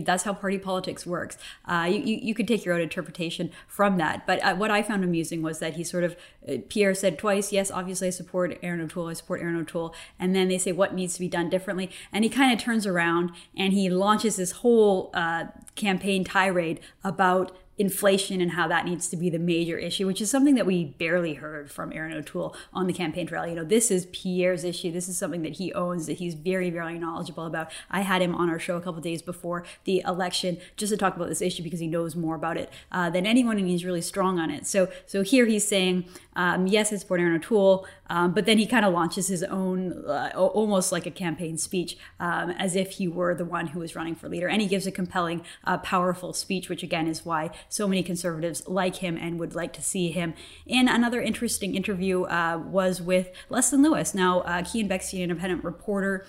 that's 0.05 0.25
how 0.25 0.35
party 0.35 0.59
politics 0.59 1.07
works. 1.07 1.37
Uh, 1.67 1.89
you, 1.91 2.19
you 2.23 2.35
could 2.35 2.47
take 2.47 2.65
your 2.65 2.75
own 2.75 2.81
interpretation 2.81 3.51
from 3.67 3.97
that. 3.99 4.27
But 4.27 4.43
uh, 4.43 4.55
what 4.55 4.71
I 4.71 4.83
found 4.83 5.05
amusing 5.05 5.43
was 5.43 5.59
that 5.59 5.75
he 5.75 5.85
sort 5.85 6.05
of 6.05 6.17
uh, 6.49 6.57
Pierre 6.69 6.95
said 6.95 7.19
twice, 7.19 7.53
"Yes, 7.53 7.71
obviously 7.71 8.09
I 8.09 8.11
support 8.11 8.59
Erin 8.63 8.81
O'Toole. 8.81 9.09
I 9.09 9.15
support 9.15 9.41
Erin 9.41 9.57
O'Toole." 9.57 9.95
And 10.19 10.35
then 10.35 10.49
they 10.49 10.59
say, 10.59 10.73
"What 10.73 10.95
needs 10.95 11.15
to 11.15 11.21
be 11.21 11.29
done 11.29 11.51
differently?" 11.51 11.91
And 12.13 12.25
he 12.25 12.31
kind 12.31 12.53
of 12.53 12.63
turns 12.63 12.87
around 12.87 13.33
and 13.57 13.73
he 13.73 13.91
launches 13.91 14.37
this 14.37 14.53
whole 14.53 15.11
uh, 15.15 15.47
campaign 15.75 16.25
tirade 16.25 16.81
about 17.05 17.57
inflation 17.81 18.43
and 18.43 18.51
how 18.51 18.69
that 18.69 18.85
needs 18.85 19.09
to 19.09 19.17
be 19.17 19.31
the 19.31 19.39
major 19.39 19.79
issue, 19.79 20.07
which 20.07 20.21
is 20.21 20.31
something 20.31 20.55
that 20.55 20.67
we 20.67 20.85
barely 20.85 21.33
heard 21.33 21.71
from 21.71 21.91
Erin 21.95 22.13
O'Toole 22.13 22.55
on 22.75 22.87
the 22.87 22.93
campaign 22.93 23.27
trail. 23.27 23.47
You 23.47 23.55
know, 23.55 23.65
this 23.65 23.91
is 23.91 24.05
Pierre's 24.13 24.65
issue. 24.65 24.93
This 24.93 25.09
is 25.09 25.17
something 25.17 25.41
that 25.43 25.55
he 25.55 25.73
owns, 25.73 26.07
that 26.07 26.19
he's 26.19 26.35
very, 26.35 26.69
very 26.69 26.99
knowledgeable 26.99 27.47
about. 27.47 27.73
I 27.91 28.03
had 28.03 28.21
him 28.21 28.35
on 28.35 28.51
our 28.51 28.59
show 28.59 28.77
a 28.77 28.83
couple 28.83 29.01
days 29.01 29.23
before 29.23 29.65
the 29.85 30.03
election 30.07 30.59
just 30.77 30.93
to 30.93 30.99
talk 30.99 31.17
about 31.17 31.31
this 31.31 31.41
issue 31.41 31.63
because 31.63 31.81
he 31.81 31.87
knows 31.87 32.15
more 32.15 32.35
about 32.35 32.59
it 32.59 32.71
uh, 32.93 33.09
than 33.09 33.25
anyone, 33.25 33.57
and 33.57 33.67
he's 33.67 33.83
really 33.83 34.03
strong 34.03 34.39
on 34.39 34.51
it. 34.51 34.67
So, 34.67 34.91
so 35.07 35.23
here 35.23 35.47
he's 35.47 35.67
saying, 35.67 36.05
um, 36.37 36.67
yes, 36.67 36.93
it's 36.93 37.03
support 37.03 37.21
Erin 37.21 37.37
O'Toole, 37.37 37.87
um, 38.09 38.33
but 38.33 38.47
then 38.47 38.59
he 38.59 38.67
kind 38.67 38.85
of 38.85 38.93
launches 38.93 39.29
his 39.29 39.43
own, 39.43 40.05
uh, 40.07 40.31
almost 40.37 40.93
like 40.93 41.07
a 41.07 41.11
campaign 41.11 41.59
speech, 41.59 41.97
um, 42.19 42.51
as 42.51 42.77
if 42.77 42.93
he 42.93 43.09
were 43.09 43.35
the 43.35 43.45
one 43.45 43.69
who 43.69 43.81
was 43.81 43.97
running 43.97 44.15
for 44.15 44.29
leader. 44.29 44.49
And 44.49 44.63
he 44.63 44.69
gives 44.69 44.87
a 44.87 44.93
compelling, 44.93 45.43
uh, 45.65 45.79
powerful 45.79 46.33
speech, 46.33 46.69
which 46.69 46.83
again 46.83 47.07
is 47.07 47.25
why 47.25 47.51
so 47.69 47.89
many 47.89 48.03
conservatives 48.03 48.67
like 48.69 48.97
him 48.97 49.17
and 49.17 49.39
would 49.39 49.55
like 49.55 49.73
to 49.75 49.83
see 49.83 50.11
him. 50.13 50.35
In 50.67 50.89
another 50.89 51.21
interesting 51.21 51.75
interview 51.75 52.23
uh, 52.25 52.63
was 52.65 53.01
with 53.01 53.31
Leslyn 53.49 53.83
Lewis. 53.83 54.15
Now, 54.15 54.41
uh, 54.41 54.63
Bexte, 54.63 55.15
an 55.15 55.23
independent 55.23 55.65
reporter, 55.65 56.27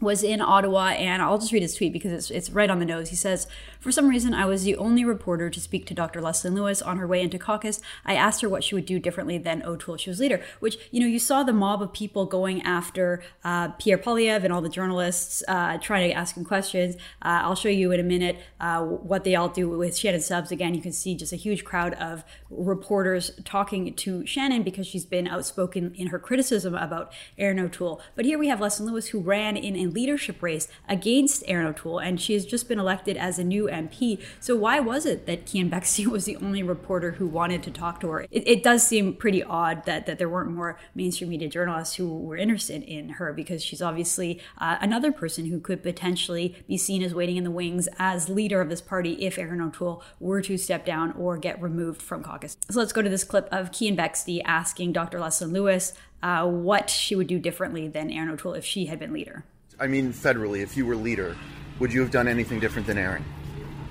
was 0.00 0.22
in 0.22 0.40
Ottawa, 0.40 0.88
and 0.88 1.22
I'll 1.22 1.38
just 1.38 1.52
read 1.52 1.62
his 1.62 1.74
tweet 1.74 1.92
because 1.92 2.12
it's, 2.12 2.30
it's 2.30 2.50
right 2.50 2.70
on 2.70 2.78
the 2.78 2.84
nose. 2.84 3.10
He 3.10 3.16
says, 3.16 3.46
For 3.80 3.92
some 3.92 4.08
reason, 4.08 4.32
I 4.32 4.46
was 4.46 4.64
the 4.64 4.76
only 4.76 5.04
reporter 5.04 5.50
to 5.50 5.60
speak 5.60 5.86
to 5.86 5.94
Dr. 5.94 6.20
Leslyn 6.20 6.54
Lewis 6.54 6.80
on 6.80 6.96
her 6.96 7.06
way 7.06 7.20
into 7.20 7.38
caucus. 7.38 7.80
I 8.04 8.14
asked 8.14 8.40
her 8.40 8.48
what 8.48 8.64
she 8.64 8.74
would 8.74 8.86
do 8.86 8.98
differently 8.98 9.36
than 9.38 9.62
O'Toole 9.62 9.98
she 9.98 10.10
was 10.10 10.18
leader, 10.18 10.42
which, 10.60 10.78
you 10.90 11.00
know, 11.00 11.06
you 11.06 11.18
saw 11.18 11.42
the 11.42 11.52
mob 11.52 11.82
of 11.82 11.92
people 11.92 12.24
going 12.24 12.62
after 12.62 13.22
uh, 13.44 13.68
Pierre 13.72 13.98
Poilievre 13.98 14.44
and 14.44 14.52
all 14.52 14.62
the 14.62 14.70
journalists 14.70 15.42
uh, 15.48 15.76
trying 15.78 16.08
to 16.08 16.14
ask 16.14 16.36
him 16.36 16.44
questions. 16.44 16.96
Uh, 17.22 17.40
I'll 17.42 17.54
show 17.54 17.68
you 17.68 17.92
in 17.92 18.00
a 18.00 18.04
minute 18.04 18.38
uh, 18.60 18.82
what 18.82 19.24
they 19.24 19.34
all 19.34 19.48
do 19.48 19.68
with 19.68 19.96
Shannon 19.96 20.20
Stubbs. 20.20 20.50
Again, 20.50 20.74
you 20.74 20.80
can 20.80 20.92
see 20.92 21.14
just 21.14 21.32
a 21.32 21.36
huge 21.36 21.64
crowd 21.64 21.94
of 21.94 22.24
reporters 22.48 23.32
talking 23.44 23.94
to 23.94 24.24
Shannon 24.26 24.62
because 24.62 24.86
she's 24.86 25.04
been 25.04 25.28
outspoken 25.28 25.94
in 25.94 26.08
her 26.08 26.18
criticism 26.18 26.74
about 26.74 27.12
Erin 27.36 27.58
O'Toole. 27.58 28.00
But 28.14 28.24
here 28.24 28.38
we 28.38 28.48
have 28.48 28.60
Leslyn 28.60 28.86
Lewis, 28.86 29.08
who 29.08 29.20
ran 29.20 29.56
in 29.56 29.89
leadership 29.92 30.42
race 30.42 30.68
against 30.88 31.44
Erin 31.46 31.66
O'Toole, 31.66 31.98
and 31.98 32.20
she 32.20 32.34
has 32.34 32.44
just 32.44 32.68
been 32.68 32.78
elected 32.78 33.16
as 33.16 33.38
a 33.38 33.44
new 33.44 33.64
MP. 33.64 34.20
So 34.40 34.56
why 34.56 34.80
was 34.80 35.06
it 35.06 35.26
that 35.26 35.46
Keean 35.46 35.70
Bexte 35.70 36.06
was 36.10 36.24
the 36.24 36.36
only 36.36 36.62
reporter 36.62 37.12
who 37.12 37.26
wanted 37.26 37.62
to 37.64 37.70
talk 37.70 38.00
to 38.00 38.08
her? 38.10 38.22
It, 38.30 38.46
it 38.46 38.62
does 38.62 38.86
seem 38.86 39.14
pretty 39.14 39.42
odd 39.42 39.84
that, 39.84 40.06
that 40.06 40.18
there 40.18 40.28
weren't 40.28 40.50
more 40.50 40.78
mainstream 40.94 41.30
media 41.30 41.48
journalists 41.48 41.96
who 41.96 42.18
were 42.18 42.36
interested 42.36 42.82
in 42.82 43.10
her 43.10 43.32
because 43.32 43.62
she's 43.62 43.82
obviously 43.82 44.40
uh, 44.58 44.76
another 44.80 45.12
person 45.12 45.46
who 45.46 45.60
could 45.60 45.82
potentially 45.82 46.56
be 46.66 46.76
seen 46.76 47.02
as 47.02 47.14
waiting 47.14 47.36
in 47.36 47.44
the 47.44 47.50
wings 47.50 47.88
as 47.98 48.28
leader 48.28 48.60
of 48.60 48.68
this 48.68 48.80
party 48.80 49.12
if 49.24 49.38
Erin 49.38 49.60
O'Toole 49.60 50.02
were 50.18 50.40
to 50.42 50.56
step 50.56 50.84
down 50.84 51.12
or 51.12 51.36
get 51.36 51.60
removed 51.60 52.02
from 52.02 52.22
caucus. 52.22 52.56
So 52.70 52.78
let's 52.78 52.92
go 52.92 53.02
to 53.02 53.08
this 53.08 53.24
clip 53.24 53.48
of 53.50 53.72
Keean 53.72 53.96
Bexte 53.96 54.42
asking 54.44 54.92
Dr. 54.92 55.18
Leslyn 55.18 55.52
Lewis 55.52 55.94
uh, 56.22 56.46
what 56.46 56.90
she 56.90 57.14
would 57.14 57.26
do 57.26 57.38
differently 57.38 57.88
than 57.88 58.10
Erin 58.10 58.30
O'Toole 58.30 58.54
if 58.54 58.64
she 58.64 58.86
had 58.86 58.98
been 58.98 59.12
leader. 59.12 59.44
I 59.80 59.86
mean, 59.86 60.12
federally, 60.12 60.60
if 60.62 60.76
you 60.76 60.84
were 60.84 60.94
leader, 60.94 61.36
would 61.78 61.90
you 61.92 62.02
have 62.02 62.10
done 62.10 62.28
anything 62.28 62.60
different 62.60 62.86
than 62.86 62.98
Erin? 62.98 63.24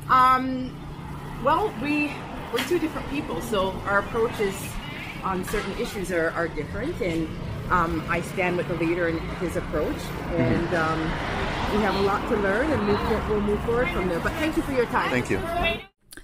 Um, 0.07 0.75
well, 1.43 1.73
we 1.81 2.13
we're 2.53 2.63
two 2.65 2.77
different 2.77 3.09
people, 3.09 3.41
so 3.41 3.71
our 3.87 3.99
approaches 3.99 4.55
on 5.23 5.43
certain 5.45 5.75
issues 5.79 6.11
are, 6.11 6.29
are 6.31 6.47
different, 6.47 6.99
and 7.01 7.27
um, 7.71 8.03
I 8.07 8.21
stand 8.21 8.57
with 8.57 8.67
the 8.67 8.75
leader 8.75 9.07
in 9.07 9.17
his 9.37 9.55
approach, 9.55 9.97
and 10.35 10.73
um, 10.75 10.99
we 11.73 11.81
have 11.83 11.95
a 11.95 12.01
lot 12.01 12.27
to 12.29 12.35
learn, 12.37 12.71
and 12.71 12.83
move, 12.83 13.29
we'll 13.29 13.41
move 13.41 13.63
forward 13.65 13.89
from 13.89 14.09
there. 14.09 14.19
But 14.19 14.33
thank 14.33 14.57
you 14.57 14.63
for 14.63 14.71
your 14.71 14.85
time. 14.87 15.09
Thank 15.09 15.29
you. 15.29 15.39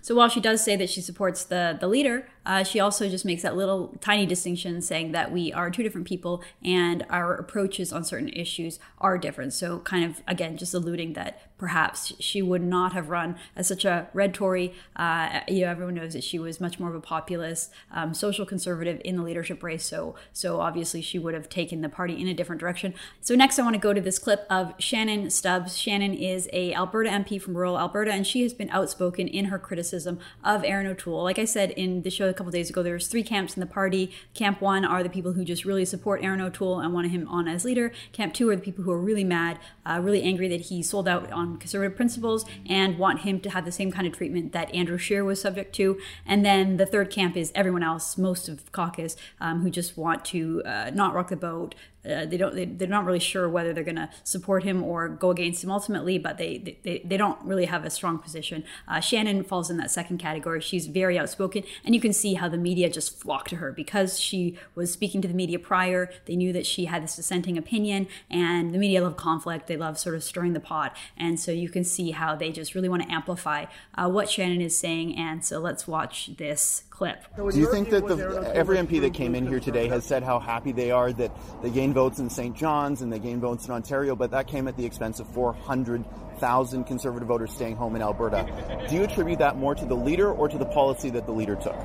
So 0.06 0.14
while 0.14 0.30
she 0.30 0.40
does 0.40 0.64
say 0.64 0.76
that 0.76 0.92
she 0.92 1.02
supports 1.02 1.46
the 1.46 1.76
the 1.80 1.88
leader, 1.88 2.28
uh, 2.46 2.64
she 2.64 2.80
also 2.80 3.10
just 3.10 3.26
makes 3.26 3.42
that 3.42 3.58
little 3.58 3.98
tiny 4.02 4.28
distinction, 4.28 4.80
saying 4.84 5.14
that 5.14 5.32
we 5.32 5.52
are 5.52 5.72
two 5.72 5.82
different 5.82 6.06
people 6.06 6.44
and 6.64 7.04
our 7.10 7.34
approaches 7.34 7.92
on 7.92 8.04
certain 8.04 8.30
issues 8.30 8.78
are 9.00 9.18
different. 9.18 9.54
So 9.54 9.80
kind 9.80 10.06
of 10.06 10.22
again, 10.28 10.58
just 10.58 10.76
alluding 10.76 11.14
that 11.14 11.55
perhaps 11.58 12.14
she 12.20 12.42
would 12.42 12.62
not 12.62 12.94
have 12.94 13.10
run 13.10 13.36
as 13.56 13.68
such 13.68 13.86
a 13.86 14.08
red 14.14 14.34
Tory. 14.34 14.74
Uh, 14.96 15.42
you 15.48 15.62
know, 15.62 15.72
everyone 15.72 15.96
knows 15.96 16.14
that 16.14 16.24
she 16.24 16.38
was 16.38 16.60
much 16.60 16.80
more 16.80 16.90
of 16.90 16.96
a 16.96 17.02
populist, 17.02 17.72
um, 17.92 18.14
social 18.14 18.46
conservative 18.46 19.02
in 19.06 19.16
the 19.16 19.24
leadership 19.24 19.64
race. 19.64 19.86
So, 19.86 20.16
so 20.34 20.60
obviously 20.60 21.02
she 21.02 21.18
would 21.18 21.34
have 21.34 21.48
taken 21.48 21.82
the 21.82 21.90
party 21.90 22.20
in 22.20 22.28
a 22.28 22.34
different 22.34 22.60
direction. 22.60 22.94
So 23.22 23.36
next, 23.36 23.58
I 23.58 23.64
want 23.64 23.76
to 23.76 23.80
go 23.80 23.94
to 23.94 24.02
this 24.02 24.20
clip 24.20 24.46
of 24.50 24.74
Shannon 24.80 25.30
Stubbs. 25.30 25.78
Shannon 25.78 26.14
is 26.14 26.50
a 26.52 26.74
Alberta 26.74 27.10
MP 27.10 27.42
from 27.42 27.56
rural 27.56 27.80
Alberta, 27.80 28.12
and 28.12 28.28
she 28.28 28.42
has 28.44 28.54
been 28.54 28.70
outspoken 28.70 29.28
in 29.28 29.46
her 29.46 29.60
criticism 29.60 30.20
of 30.44 30.64
Erin 30.64 30.88
O'Toole. 30.88 31.24
Like 31.24 31.40
I 31.40 31.46
said 31.46 31.72
in 31.72 32.02
the 32.02 32.10
show 32.10 32.28
a 32.28 32.34
couple 32.34 32.52
days 32.52 32.70
ago, 32.70 32.84
there's 32.84 33.08
three 33.08 33.24
camps 33.24 33.56
in 33.56 33.62
the 33.62 33.66
party. 33.66 34.12
Camp 34.34 34.62
one 34.62 34.84
are 34.84 35.04
the 35.04 35.10
people 35.10 35.34
who 35.34 35.46
just 35.46 35.66
really 35.66 35.86
support 35.86 36.24
Erin 36.24 36.42
O'Toole 36.42 36.80
and 36.80 36.94
want 36.94 37.10
him 37.12 37.28
on 37.28 37.48
as 37.48 37.64
leader. 37.64 37.92
Camp 38.12 38.34
two 38.34 38.50
are 38.50 38.56
the 38.56 38.62
people 38.62 38.84
who 38.84 38.92
are 38.92 39.00
really 39.00 39.24
mad, 39.24 39.60
uh, 39.86 40.00
really 40.02 40.24
angry 40.24 40.48
that 40.48 40.62
he 40.62 40.84
sold 40.84 41.08
out 41.08 41.32
on 41.32 41.45
on 41.46 41.58
conservative 41.58 41.96
principles 41.96 42.46
and 42.68 42.98
want 42.98 43.22
him 43.22 43.40
to 43.42 43.50
have 43.50 43.66
the 43.66 43.72
same 43.72 43.92
kind 43.92 44.08
of 44.08 44.14
treatment 44.18 44.52
that 44.52 44.74
Andrew 44.74 44.98
Scheer 44.98 45.24
was 45.24 45.42
subject 45.42 45.74
to. 45.76 46.00
And 46.26 46.46
then 46.46 46.78
the 46.78 46.86
third 46.86 47.10
camp 47.10 47.38
is 47.38 47.52
everyone 47.56 47.84
else, 47.84 48.18
most 48.18 48.50
of 48.50 48.72
caucus, 48.72 49.16
um, 49.40 49.62
who 49.62 49.70
just 49.70 49.98
want 49.98 50.26
to 50.26 50.62
uh, 50.66 50.92
not 50.94 51.14
rock 51.14 51.30
the 51.30 51.36
boat, 51.36 51.76
uh, 52.06 52.26
they 52.26 52.38
don't 52.38 52.56
they, 52.56 52.66
they're 52.66 52.88
not 52.88 53.06
really 53.06 53.20
sure 53.20 53.50
whether 53.50 53.74
they're 53.74 53.84
going 53.84 53.96
to 53.96 54.10
support 54.24 54.64
him 54.64 54.84
or 54.84 55.10
go 55.10 55.30
against 55.30 55.64
him 55.64 55.72
ultimately 55.72 56.18
but 56.18 56.38
they 56.38 56.80
they, 56.84 57.02
they 57.04 57.18
don't 57.18 57.42
really 57.44 57.66
have 57.66 57.86
a 57.86 57.90
strong 57.90 58.20
position. 58.20 58.64
Uh, 58.88 59.00
shannon 59.00 59.44
falls 59.44 59.70
in 59.70 59.78
that 59.78 59.92
second 59.92 60.18
category. 60.18 60.62
She's 60.62 60.88
very 60.88 61.18
outspoken 61.18 61.64
and 61.84 61.96
you 61.96 62.02
can 62.02 62.14
see 62.14 62.36
how 62.36 62.50
the 62.50 62.58
media 62.58 62.90
just 62.90 63.20
flock 63.20 63.48
to 63.50 63.58
her. 63.58 63.72
Because 63.72 64.20
she 64.20 64.58
was 64.76 64.92
speaking 64.92 65.22
to 65.22 65.28
the 65.28 65.34
media 65.34 65.60
prior 65.60 66.10
they 66.26 66.36
knew 66.36 66.54
that 66.54 66.66
she 66.66 66.86
had 66.86 67.04
this 67.04 67.16
dissenting 67.16 67.58
opinion 67.58 68.08
and 68.30 68.74
the 68.74 68.78
media 68.78 69.04
love 69.04 69.18
conflict. 69.18 69.68
They 69.68 69.78
love 69.78 69.98
sort 69.98 70.16
of 70.16 70.24
stirring 70.24 70.54
the 70.54 70.60
pot. 70.60 70.96
And 71.18 71.40
so 71.40 71.52
you 71.52 71.70
can 71.70 71.84
see 71.84 72.12
how 72.12 72.36
they 72.36 72.52
just 72.52 72.76
really 72.76 72.90
want 72.90 73.04
to 73.04 73.12
amplify 73.12 73.66
uh, 73.96 74.10
what 74.10 74.30
shannon 74.30 74.62
is 74.62 74.78
saying. 74.78 75.16
And 75.18 75.44
so 75.44 75.60
let's 75.60 75.88
watch 75.88 76.32
this 76.38 76.84
clip. 76.90 77.26
Do 77.36 77.60
you 77.60 77.70
think 77.72 77.90
that 77.90 78.08
the, 78.08 78.52
every 78.56 78.78
MP 78.78 79.02
that 79.02 79.14
came 79.14 79.36
in 79.36 79.46
here 79.46 79.60
today 79.60 79.88
has 79.90 80.06
said 80.06 80.24
how 80.24 80.40
happy 80.40 80.72
they 80.72 80.92
are 80.92 81.12
that 81.14 81.32
they 81.62 81.70
gained 81.70 81.95
votes 81.96 82.20
in 82.20 82.30
St. 82.30 82.56
John's 82.56 83.02
and 83.02 83.12
they 83.12 83.20
gained 83.20 83.42
votes 83.42 83.66
in 83.66 83.72
Ontario, 83.72 84.16
but 84.16 84.30
that 84.32 84.48
came 84.48 84.68
at 84.68 84.76
the 84.76 84.86
expense 84.86 85.22
of 85.22 85.28
400,000 85.30 86.84
Conservative 86.84 87.28
voters 87.28 87.54
staying 87.54 87.78
home 87.78 87.96
in 87.96 88.02
Alberta? 88.02 88.46
Do 88.90 88.96
you 88.96 89.04
attribute 89.04 89.40
that 89.40 89.58
more 89.58 89.74
to 89.74 89.86
the 89.86 89.96
leader 89.96 90.30
or 90.30 90.50
to 90.50 90.58
the 90.58 90.66
policy 90.66 91.10
that 91.12 91.26
the 91.26 91.32
leader 91.32 91.56
took? 91.56 91.76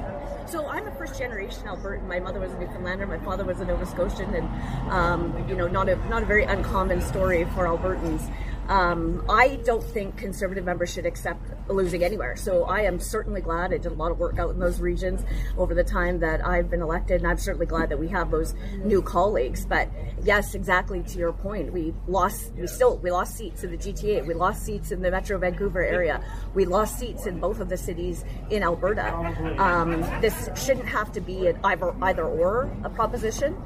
So 0.47 0.67
I'm 0.67 0.87
a 0.89 0.91
first 0.97 1.17
generation 1.17 1.63
Albertan. 1.69 2.09
My 2.09 2.19
mother 2.19 2.41
was 2.41 2.53
a 2.53 2.59
Newfoundlander. 2.59 3.07
My 3.07 3.21
father 3.21 3.45
was 3.45 3.61
a 3.61 3.65
Nova 3.65 3.87
Scotian, 3.87 4.35
and 4.35 4.91
um, 4.91 5.49
you 5.49 5.55
know, 5.55 5.69
not 5.69 5.89
a 5.89 5.95
not 6.09 6.25
a 6.25 6.27
very 6.27 6.43
uncommon 6.43 7.01
story 7.01 7.45
for 7.55 7.67
Albertans. 7.67 8.29
Um, 8.71 9.25
I 9.29 9.57
don't 9.65 9.83
think 9.83 10.17
conservative 10.17 10.65
members 10.65 10.93
should 10.93 11.05
accept 11.05 11.43
losing 11.69 12.05
anywhere. 12.05 12.37
So 12.37 12.65
I 12.67 12.83
am 12.83 13.01
certainly 13.01 13.41
glad 13.41 13.75
I 13.75 13.79
did 13.79 13.91
a 13.91 13.95
lot 13.95 14.13
of 14.13 14.19
work 14.19 14.39
out 14.39 14.51
in 14.51 14.61
those 14.61 14.81
regions 14.81 15.25
over 15.59 15.75
the 15.75 15.83
time 15.83 16.21
that 16.21 16.47
I've 16.47 16.71
been 16.71 16.81
elected, 16.81 17.21
and 17.21 17.29
I'm 17.29 17.37
certainly 17.37 17.67
glad 17.67 17.89
that 17.89 17.99
we 17.99 18.07
have 18.09 18.31
those 18.31 18.55
new 18.85 19.03
colleagues. 19.03 19.67
But 19.67 19.89
yes, 20.23 20.55
exactly 20.55 21.03
to 21.03 21.19
your 21.19 21.33
point, 21.33 21.73
we 21.73 21.93
lost, 22.07 22.53
we 22.55 22.69
still, 22.69 22.99
we 22.99 23.11
lost 23.11 23.37
seats 23.37 23.65
in 23.65 23.73
the 23.73 23.77
GTA, 23.77 24.25
we 24.25 24.35
lost 24.35 24.65
seats 24.65 24.93
in 24.93 25.03
the 25.03 25.11
Metro 25.11 25.37
Vancouver 25.37 25.83
area, 25.83 26.23
we 26.55 26.65
lost 26.65 26.97
seats 26.97 27.27
in 27.27 27.41
both 27.41 27.59
of 27.59 27.69
the 27.69 27.77
cities 27.77 28.25
in 28.51 28.63
Alberta. 28.63 29.13
Um, 29.59 30.03
this 30.21 30.49
shouldn't 30.55 30.87
have 30.87 31.11
to 31.13 31.21
be 31.21 31.49
an 31.49 31.59
either 31.65 31.93
either 32.03 32.25
or 32.25 32.71
a 32.85 32.91
proposition 32.91 33.61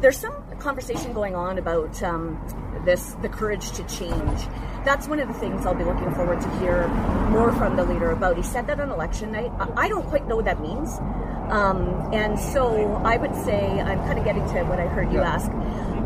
there's 0.00 0.18
some 0.18 0.34
conversation 0.58 1.12
going 1.12 1.34
on 1.34 1.58
about 1.58 2.02
um, 2.02 2.38
this 2.84 3.12
the 3.22 3.28
courage 3.28 3.70
to 3.72 3.84
change. 3.84 4.40
That's 4.84 5.08
one 5.08 5.18
of 5.18 5.28
the 5.28 5.34
things 5.34 5.66
I'll 5.66 5.74
be 5.74 5.84
looking 5.84 6.12
forward 6.14 6.40
to 6.40 6.58
hear 6.58 6.86
more 7.30 7.52
from 7.52 7.76
the 7.76 7.84
leader 7.84 8.10
about. 8.10 8.36
He 8.36 8.42
said 8.42 8.66
that 8.68 8.78
on 8.78 8.90
election 8.90 9.32
night. 9.32 9.50
I 9.76 9.88
don't 9.88 10.06
quite 10.06 10.26
know 10.28 10.36
what 10.36 10.44
that 10.44 10.60
means. 10.60 10.98
Um, 11.50 12.12
and 12.12 12.38
so 12.38 12.94
I 13.04 13.16
would 13.16 13.34
say, 13.44 13.80
I'm 13.80 13.98
kind 14.00 14.18
of 14.18 14.24
getting 14.24 14.46
to 14.48 14.64
what 14.64 14.80
I 14.80 14.86
heard 14.86 15.12
you 15.12 15.20
ask. 15.20 15.50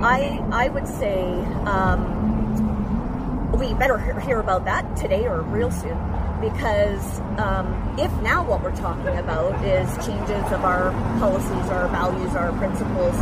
I, 0.02 0.42
I 0.52 0.68
would 0.68 0.86
say 0.86 1.22
um, 1.64 3.52
we 3.58 3.74
better 3.74 3.98
hear 4.20 4.40
about 4.40 4.64
that 4.64 4.96
today 4.96 5.26
or 5.26 5.42
real 5.42 5.70
soon 5.70 5.98
because 6.40 7.20
um, 7.38 7.96
if 7.98 8.10
now 8.22 8.44
what 8.44 8.62
we're 8.62 8.74
talking 8.76 9.16
about 9.18 9.54
is 9.64 9.88
changes 10.04 10.44
of 10.52 10.64
our 10.64 10.90
policies, 11.18 11.70
our 11.70 11.88
values, 11.88 12.34
our 12.34 12.52
principles, 12.58 13.14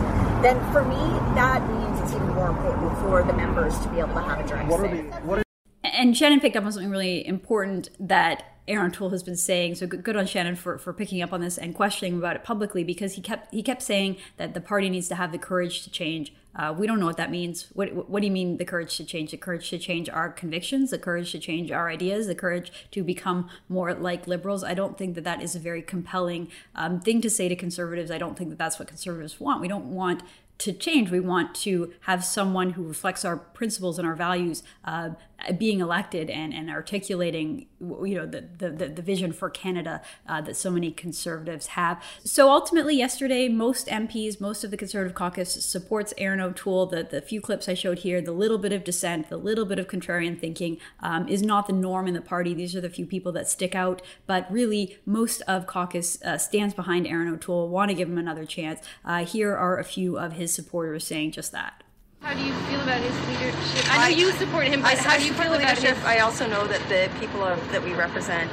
then 0.43 0.57
for 0.73 0.85
me 0.85 0.97
that 1.35 1.67
means 1.69 2.01
it's 2.01 2.15
even 2.15 2.29
more 2.35 2.51
important 2.51 2.97
for 2.99 3.23
the 3.23 3.33
members 3.33 3.79
to 3.81 3.89
be 3.89 3.99
able 3.99 4.15
to 4.15 4.21
have 4.21 4.41
a 4.41 4.47
direct 4.49 4.69
what 4.69 4.81
say. 4.81 5.03
The, 5.03 5.17
what 5.19 5.39
are- 5.39 5.43
and 5.85 6.17
Shannon 6.17 6.41
picked 6.41 6.57
up 6.57 6.65
on 6.65 6.73
something 6.73 6.91
really 6.91 7.27
important 7.27 7.89
that 7.99 8.45
Erin 8.69 8.87
O'Toole 8.89 9.11
has 9.11 9.23
been 9.23 9.37
saying. 9.37 9.77
So 9.77 9.87
good, 9.87 10.05
good 10.05 10.17
on 10.17 10.27
Shannon 10.27 10.55
for, 10.55 10.79
for 10.79 10.93
picking 10.93 11.23
up 11.23 11.33
on 11.33 11.41
this 11.41 11.59
and 11.59 11.75
questioning 11.75 12.19
about 12.19 12.37
it 12.37 12.45
publicly 12.45 12.85
because 12.85 13.15
he 13.15 13.23
kept 13.23 13.53
he 13.53 13.63
kept 13.63 13.83
saying 13.83 14.17
that 14.37 14.55
the 14.55 14.61
party 14.61 14.91
needs 14.91 15.09
to 15.09 15.15
have 15.15 15.33
the 15.33 15.39
courage 15.39 15.83
to 15.85 15.91
change. 15.91 16.33
Uh, 16.59 16.75
we 16.77 16.87
don't 16.87 16.99
know 16.99 17.07
what 17.07 17.17
that 17.17 17.31
means. 17.31 17.69
What 17.73 18.09
what 18.11 18.21
do 18.21 18.27
you 18.27 18.33
mean 18.33 18.57
the 18.57 18.65
courage 18.65 18.97
to 18.97 19.05
change? 19.05 19.31
The 19.31 19.37
courage 19.37 19.71
to 19.71 19.79
change 19.79 20.11
our 20.11 20.29
convictions, 20.29 20.91
the 20.91 20.99
courage 20.99 21.31
to 21.33 21.39
change 21.39 21.71
our 21.71 21.89
ideas, 21.89 22.27
the 22.27 22.35
courage 22.35 22.73
to 22.91 23.05
become 23.05 23.49
more 23.69 23.95
like 23.95 24.27
liberals. 24.27 24.65
I 24.65 24.75
don't 24.75 24.99
think 24.99 25.15
that 25.15 25.25
that 25.25 25.41
is 25.41 25.55
a 25.55 25.61
very 25.61 25.83
compelling 25.83 26.49
um, 26.75 27.01
thing 27.01 27.21
to 27.21 27.31
say 27.31 27.49
to 27.49 27.55
conservatives. 27.55 28.11
I 28.11 28.19
don't 28.19 28.37
think 28.37 28.51
that 28.51 28.59
that's 28.59 28.79
what 28.79 28.89
conservatives 28.89 29.39
want. 29.39 29.61
We 29.61 29.69
don't 29.69 29.95
want 29.95 30.23
to 30.59 30.73
change. 30.73 31.11
We 31.11 31.21
want 31.21 31.55
to 31.57 31.93
have 32.03 32.25
someone 32.25 32.71
who 32.71 32.83
reflects 32.83 33.25
our 33.25 33.37
principles 33.37 33.99
and 33.99 34.07
our 34.07 34.17
values 34.17 34.65
uh, 34.85 35.11
being 35.57 35.81
elected 35.81 36.31
and, 36.31 36.53
and 36.53 36.69
articulating, 36.69 37.67
you 37.81 38.15
know, 38.17 38.27
the, 38.27 38.45
the, 38.59 38.71
the 38.71 39.03
vision 39.03 39.33
for 39.33 39.49
Canada 39.49 40.03
uh, 40.27 40.41
that 40.41 40.57
so 40.57 40.71
many 40.71 40.91
conservatives 40.91 41.69
have. 41.69 42.03
So 42.25 42.51
ultimately, 42.51 42.97
yesterday, 42.97 43.49
most 43.49 43.87
MPs, 43.87 44.41
most 44.41 44.65
of 44.65 44.71
the 44.71 44.77
Conservative 44.77 45.15
caucus 45.15 45.65
supports 45.65 46.13
Erin 46.19 46.41
O'Toole. 46.41 46.87
The, 46.87 47.05
the 47.05 47.23
few 47.23 47.41
clips 47.41 47.69
I 47.69 47.75
showed 47.75 48.01
here, 48.01 48.21
the 48.21 48.33
little 48.33 48.59
bit 48.59 48.73
of 48.73 48.83
dissent, 48.83 49.29
the 49.29 49.37
little 49.37 49.65
bit 49.65 49.79
of 49.79 49.87
contrarian 49.87 50.39
thinking 50.39 50.79
um, 51.01 51.29
is 51.29 51.43
not 51.43 51.67
the 51.67 51.73
norm 51.73 52.09
in 52.09 52.15
the 52.15 52.21
party. 52.21 52.53
These 52.53 52.75
are 52.75 52.81
the 52.81 52.91
few 52.91 53.07
people 53.07 53.33
that 53.33 53.49
stick 53.49 53.75
out. 53.75 54.03
But 54.27 54.51
really, 54.51 54.99
most 55.07 55.41
of 55.43 55.67
caucus 55.67 56.21
uh, 56.23 56.39
stands 56.39 56.75
behind 56.75 57.07
Erin 57.07 57.29
O'Toole, 57.29 57.69
want 57.69 57.91
to 57.91 57.95
give 57.95 58.09
him 58.09 58.19
another 58.19 58.45
chance. 58.45 58.81
Uh, 59.05 59.25
here 59.25 59.57
are 59.57 59.79
a 59.79 59.85
few 59.85 60.19
of 60.19 60.33
his 60.33 60.53
supporters 60.53 61.07
saying 61.07 61.33
just 61.33 61.53
that. 61.53 61.85
How 62.21 62.35
do 62.35 62.43
you 62.43 62.53
feel 62.53 62.81
about 62.81 63.01
his 63.01 63.15
leadership? 63.29 63.95
I 63.95 64.11
know 64.11 64.17
you 64.17 64.33
support 64.33 64.67
him, 64.67 64.83
but 64.83 64.93
I, 64.93 64.97
how 64.97 65.11
I 65.15 65.19
do 65.19 65.25
you 65.25 65.31
support 65.31 65.47
feel 65.47 65.55
about 65.57 65.77
leadership. 65.77 65.97
his? 65.97 66.05
I 66.05 66.19
also 66.19 66.47
know 66.49 66.67
that 66.67 66.83
the 66.89 67.09
people 67.21 67.45
of, 67.45 67.57
that 67.73 67.83
we 67.83 67.95
represent 67.95 68.53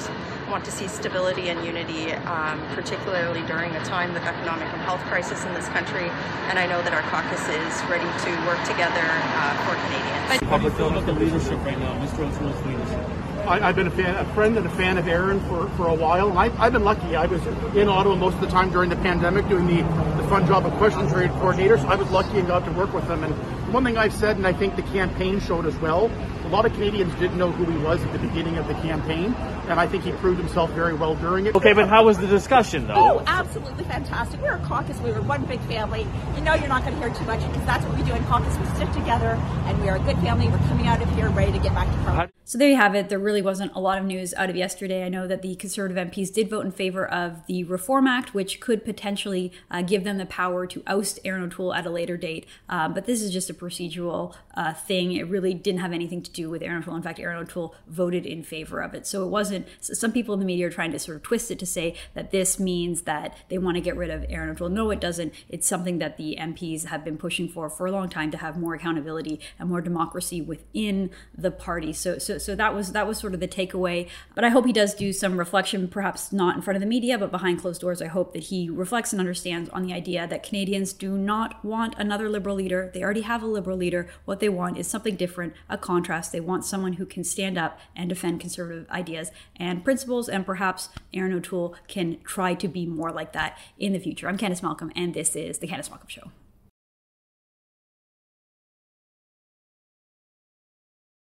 want 0.50 0.64
to 0.66 0.72
see 0.72 0.88
stability 0.88 1.50
and 1.50 1.66
unity, 1.66 2.14
um, 2.14 2.62
particularly 2.76 3.42
during 3.48 3.76
a 3.76 3.84
time 3.84 4.16
of 4.16 4.24
economic 4.24 4.72
and 4.72 4.82
health 4.82 5.02
crisis 5.10 5.44
in 5.46 5.54
this 5.56 5.68
country. 5.70 6.08
And 6.50 6.60
I 6.60 6.68
know 6.68 6.82
that 6.84 6.94
our 6.94 7.02
caucus 7.10 7.42
is 7.50 7.74
ready 7.90 8.06
to 8.06 8.32
work 8.46 8.62
together 8.64 9.02
uh, 9.02 9.58
for 9.66 9.74
Canadians. 9.90 10.44
How 10.50 10.58
do 10.58 10.64
you 10.66 10.72
feel 10.72 10.90
about 10.90 11.06
the 11.08 11.14
leadership 11.14 11.58
right 11.66 11.80
now, 11.80 11.94
Mr. 12.06 12.20
O'Toole's 12.20 12.66
leadership? 12.66 13.26
I, 13.48 13.60
have 13.60 13.76
been 13.76 13.88
a, 13.88 13.92
fan, 13.92 14.16
a 14.16 14.26
friend 14.34 14.58
and 14.58 14.66
a 14.66 14.70
fan 14.72 14.98
of 14.98 15.08
Erin 15.08 15.40
for, 15.42 15.70
for 15.72 15.88
a 15.88 15.94
while, 15.94 16.30
and 16.30 16.38
I, 16.38 16.46
I've 16.60 16.74
been 16.74 16.84
lucky. 16.84 17.16
I 17.16 17.28
was 17.28 17.46
in 17.76 17.88
Ottawa 17.88 18.16
most 18.16 18.36
of 18.36 18.42
the 18.42 18.48
time 18.48 18.72
during 18.72 18.90
the 18.90 18.96
pandemic 18.98 19.48
doing 19.48 19.68
the, 19.68 19.84
the 20.20 20.28
fun 20.30 20.48
job 20.48 20.66
of 20.66 20.74
question 20.74 21.08
trade 21.08 21.30
coordinator, 21.32 21.78
so 21.78 21.88
I 21.88 21.96
was 21.96 22.10
lucky 22.10 22.40
and 22.40 22.48
got 22.48 22.66
to 22.66 22.72
work 22.72 22.92
with 22.92 23.08
him. 23.08 23.24
And 23.24 23.36
one 23.72 23.84
thing 23.84 23.98
I've 23.98 24.14
said, 24.14 24.38
and 24.38 24.46
I 24.46 24.54
think 24.54 24.76
the 24.76 24.84
campaign 24.84 25.40
showed 25.40 25.66
as 25.66 25.76
well, 25.78 26.10
a 26.46 26.50
lot 26.50 26.66
of 26.66 26.74
Canadians 26.74 27.14
didn't 27.16 27.38
know 27.38 27.52
who 27.52 27.66
he 27.72 27.78
was 27.84 28.02
at 28.04 28.14
the 28.14 28.20
beginning 28.20 28.58
of 28.58 28.68
the 28.68 28.76
campaign, 28.76 29.34
and 29.68 29.80
I 29.80 29.88
think 29.88 30.04
he 30.04 30.12
proved 30.12 30.40
himself 30.40 30.70
very 30.72 30.94
well 30.94 31.16
during 31.16 31.48
it. 31.48 31.56
Okay, 31.56 31.74
but 31.74 31.90
how 31.90 32.06
was 32.06 32.20
the 32.20 32.28
discussion, 32.28 32.86
though? 32.88 32.94
Oh, 32.96 33.24
absolutely 33.26 33.84
fantastic. 33.86 34.40
We're 34.42 34.58
a 34.58 34.60
caucus. 34.60 35.00
We 35.00 35.12
were 35.12 35.22
one 35.24 35.44
big 35.46 35.60
family. 35.62 36.06
You 36.36 36.42
know 36.42 36.54
you're 36.54 36.68
not 36.68 36.84
going 36.84 36.94
to 36.94 37.00
hear 37.00 37.14
too 37.14 37.26
much 37.26 37.40
because 37.48 37.66
that's 37.66 37.84
what 37.86 37.98
we 37.98 38.04
do 38.04 38.14
in 38.14 38.24
caucus. 38.26 38.56
We 38.60 38.66
stick 38.76 38.92
together, 38.92 39.40
and 39.66 39.82
we 39.82 39.90
are 39.90 39.96
a 39.96 40.00
good 40.00 40.18
family. 40.20 40.48
We're 40.48 40.60
coming 40.70 40.86
out 40.86 41.02
of 41.02 41.10
here 41.16 41.30
ready 41.30 41.52
to 41.52 41.60
get 41.60 41.74
back 41.74 41.88
to 41.88 41.98
Parliament. 42.04 42.32
So 42.48 42.60
there 42.60 42.70
you 42.70 42.76
have 42.76 42.94
it. 42.94 43.10
There 43.10 43.18
really 43.18 43.42
wasn't 43.42 43.74
a 43.74 43.80
lot 43.80 43.98
of 43.98 44.06
news 44.06 44.32
out 44.36 44.52
of 44.52 44.56
yesterday. 44.56 45.04
I 45.04 45.10
know 45.10 45.26
that 45.26 45.42
the 45.42 45.56
Conservative 45.56 46.12
MPs 46.12 46.32
did 46.32 46.48
vote 46.48 46.64
in 46.64 46.72
favor 46.72 47.04
of 47.04 47.44
the 47.48 47.64
Reform 47.64 48.06
Act, 48.06 48.36
which 48.36 48.60
could 48.60 48.86
potentially 48.86 49.52
uh, 49.72 49.82
give 49.82 50.04
them 50.04 50.20
the 50.20 50.28
power 50.28 50.68
to 50.68 50.84
oust 50.86 51.20
Erin 51.26 51.42
O'Toole 51.42 51.74
at 51.74 51.88
a 51.88 51.90
later 51.90 52.18
date. 52.18 52.46
Um, 52.70 52.94
but 52.94 53.08
this 53.08 53.24
is 53.24 53.34
just 53.34 53.50
a 53.50 53.54
procedural 53.56 54.36
uh, 54.54 54.74
thing. 54.74 55.14
It 55.14 55.28
really 55.28 55.56
didn't 55.56 55.82
have 55.82 55.92
anything 55.92 56.22
to 56.22 56.32
do 56.36 56.50
with 56.50 56.62
Erin 56.62 56.80
O'Toole. 56.80 56.96
In 56.96 57.02
fact, 57.02 57.20
Erin 57.20 57.38
O'Toole 57.38 57.76
voted 57.88 58.26
in 58.26 58.44
favor 58.44 58.82
of 58.82 58.94
it. 58.94 59.08
So 59.08 59.24
it 59.26 59.30
wasn't. 59.30 59.68
Some 59.80 60.12
people 60.12 60.34
in 60.34 60.40
the 60.40 60.46
media 60.46 60.68
are 60.68 60.72
trying 60.72 60.92
to 60.92 61.00
sort 61.00 61.18
of 61.18 61.24
twist 61.24 61.52
it 61.52 61.60
to 61.60 61.66
say 61.66 61.96
that 62.14 62.32
this 62.32 62.60
means 62.60 63.04
that 63.04 63.36
they 63.50 63.58
want 63.58 63.76
to 63.76 63.82
get 63.82 63.96
rid 63.96 64.10
of 64.10 64.26
Erin 64.30 64.50
O'Toole. 64.50 64.70
No, 64.70 64.92
it 64.92 65.00
doesn't. 65.00 65.34
It's 65.50 65.68
something 65.68 66.00
that 66.00 66.18
the 66.18 66.38
MPs 66.40 66.86
have 66.86 67.04
been 67.04 67.18
pushing 67.18 67.48
for 67.48 67.70
for 67.70 67.86
a 67.86 67.92
long 67.92 68.10
time 68.10 68.32
to 68.32 68.38
have 68.38 68.58
more 68.58 68.74
accountability 68.74 69.40
and 69.60 69.70
more 69.70 69.82
democracy 69.82 70.42
within 70.42 71.10
the 71.38 71.52
party. 71.52 71.94
So, 71.94 72.18
so, 72.18 72.38
so 72.38 72.56
that 72.56 72.76
was 72.76 72.92
that 72.92 73.08
was 73.08 73.18
sort 73.18 73.34
of 73.34 73.40
the 73.40 73.48
takeaway. 73.48 74.10
But 74.34 74.44
I 74.44 74.50
hope 74.50 74.66
he 74.66 74.74
does 74.74 74.94
do 74.94 75.14
some 75.14 75.38
reflection, 75.38 75.88
perhaps 75.88 76.32
not 76.32 76.56
in 76.56 76.62
front 76.62 76.76
of 76.76 76.82
the 76.82 76.88
media, 76.88 77.18
but 77.18 77.32
behind 77.32 77.62
closed 77.62 77.82
doors. 77.82 78.02
I 78.02 78.08
hope 78.08 78.34
that 78.34 78.44
he 78.44 78.70
reflects 78.70 79.14
and 79.14 79.20
understands 79.20 79.70
on 79.70 79.84
the 79.84 79.94
idea 79.94 80.28
that 80.28 80.44
Canadians 80.44 80.94
do 80.94 81.18
not 81.18 81.64
want 81.64 81.96
another 81.98 82.30
liberal 82.30 82.56
leader. 82.56 82.92
They 82.94 83.04
already 83.04 83.22
have 83.22 83.44
a 83.44 83.48
liberal 83.48 83.78
leader. 83.78 84.08
What 84.26 84.40
they 84.40 84.50
want 84.50 84.78
is 84.78 84.88
something 84.88 85.16
different, 85.16 85.54
a 85.70 85.78
contrast. 85.78 86.25
They 86.30 86.40
want 86.40 86.66
someone 86.66 86.94
who 86.94 87.06
can 87.06 87.24
stand 87.24 87.58
up 87.58 87.80
and 87.96 88.10
defend 88.10 88.40
conservative 88.40 88.90
ideas 88.90 89.32
and 89.56 89.84
principles, 89.84 90.30
and 90.30 90.46
perhaps 90.46 90.90
Erin 91.14 91.34
O'Toole 91.34 91.76
can 91.88 92.20
try 92.24 92.54
to 92.56 92.68
be 92.68 92.86
more 92.86 93.12
like 93.12 93.34
that 93.34 93.58
in 93.78 93.94
the 93.94 94.00
future. 94.00 94.28
I'm 94.28 94.38
Candice 94.38 94.64
Malcolm, 94.64 94.92
and 94.96 95.14
this 95.14 95.36
is 95.36 95.60
The 95.60 95.68
Candice 95.68 95.90
Malcolm 95.90 96.10
Show. 96.10 96.32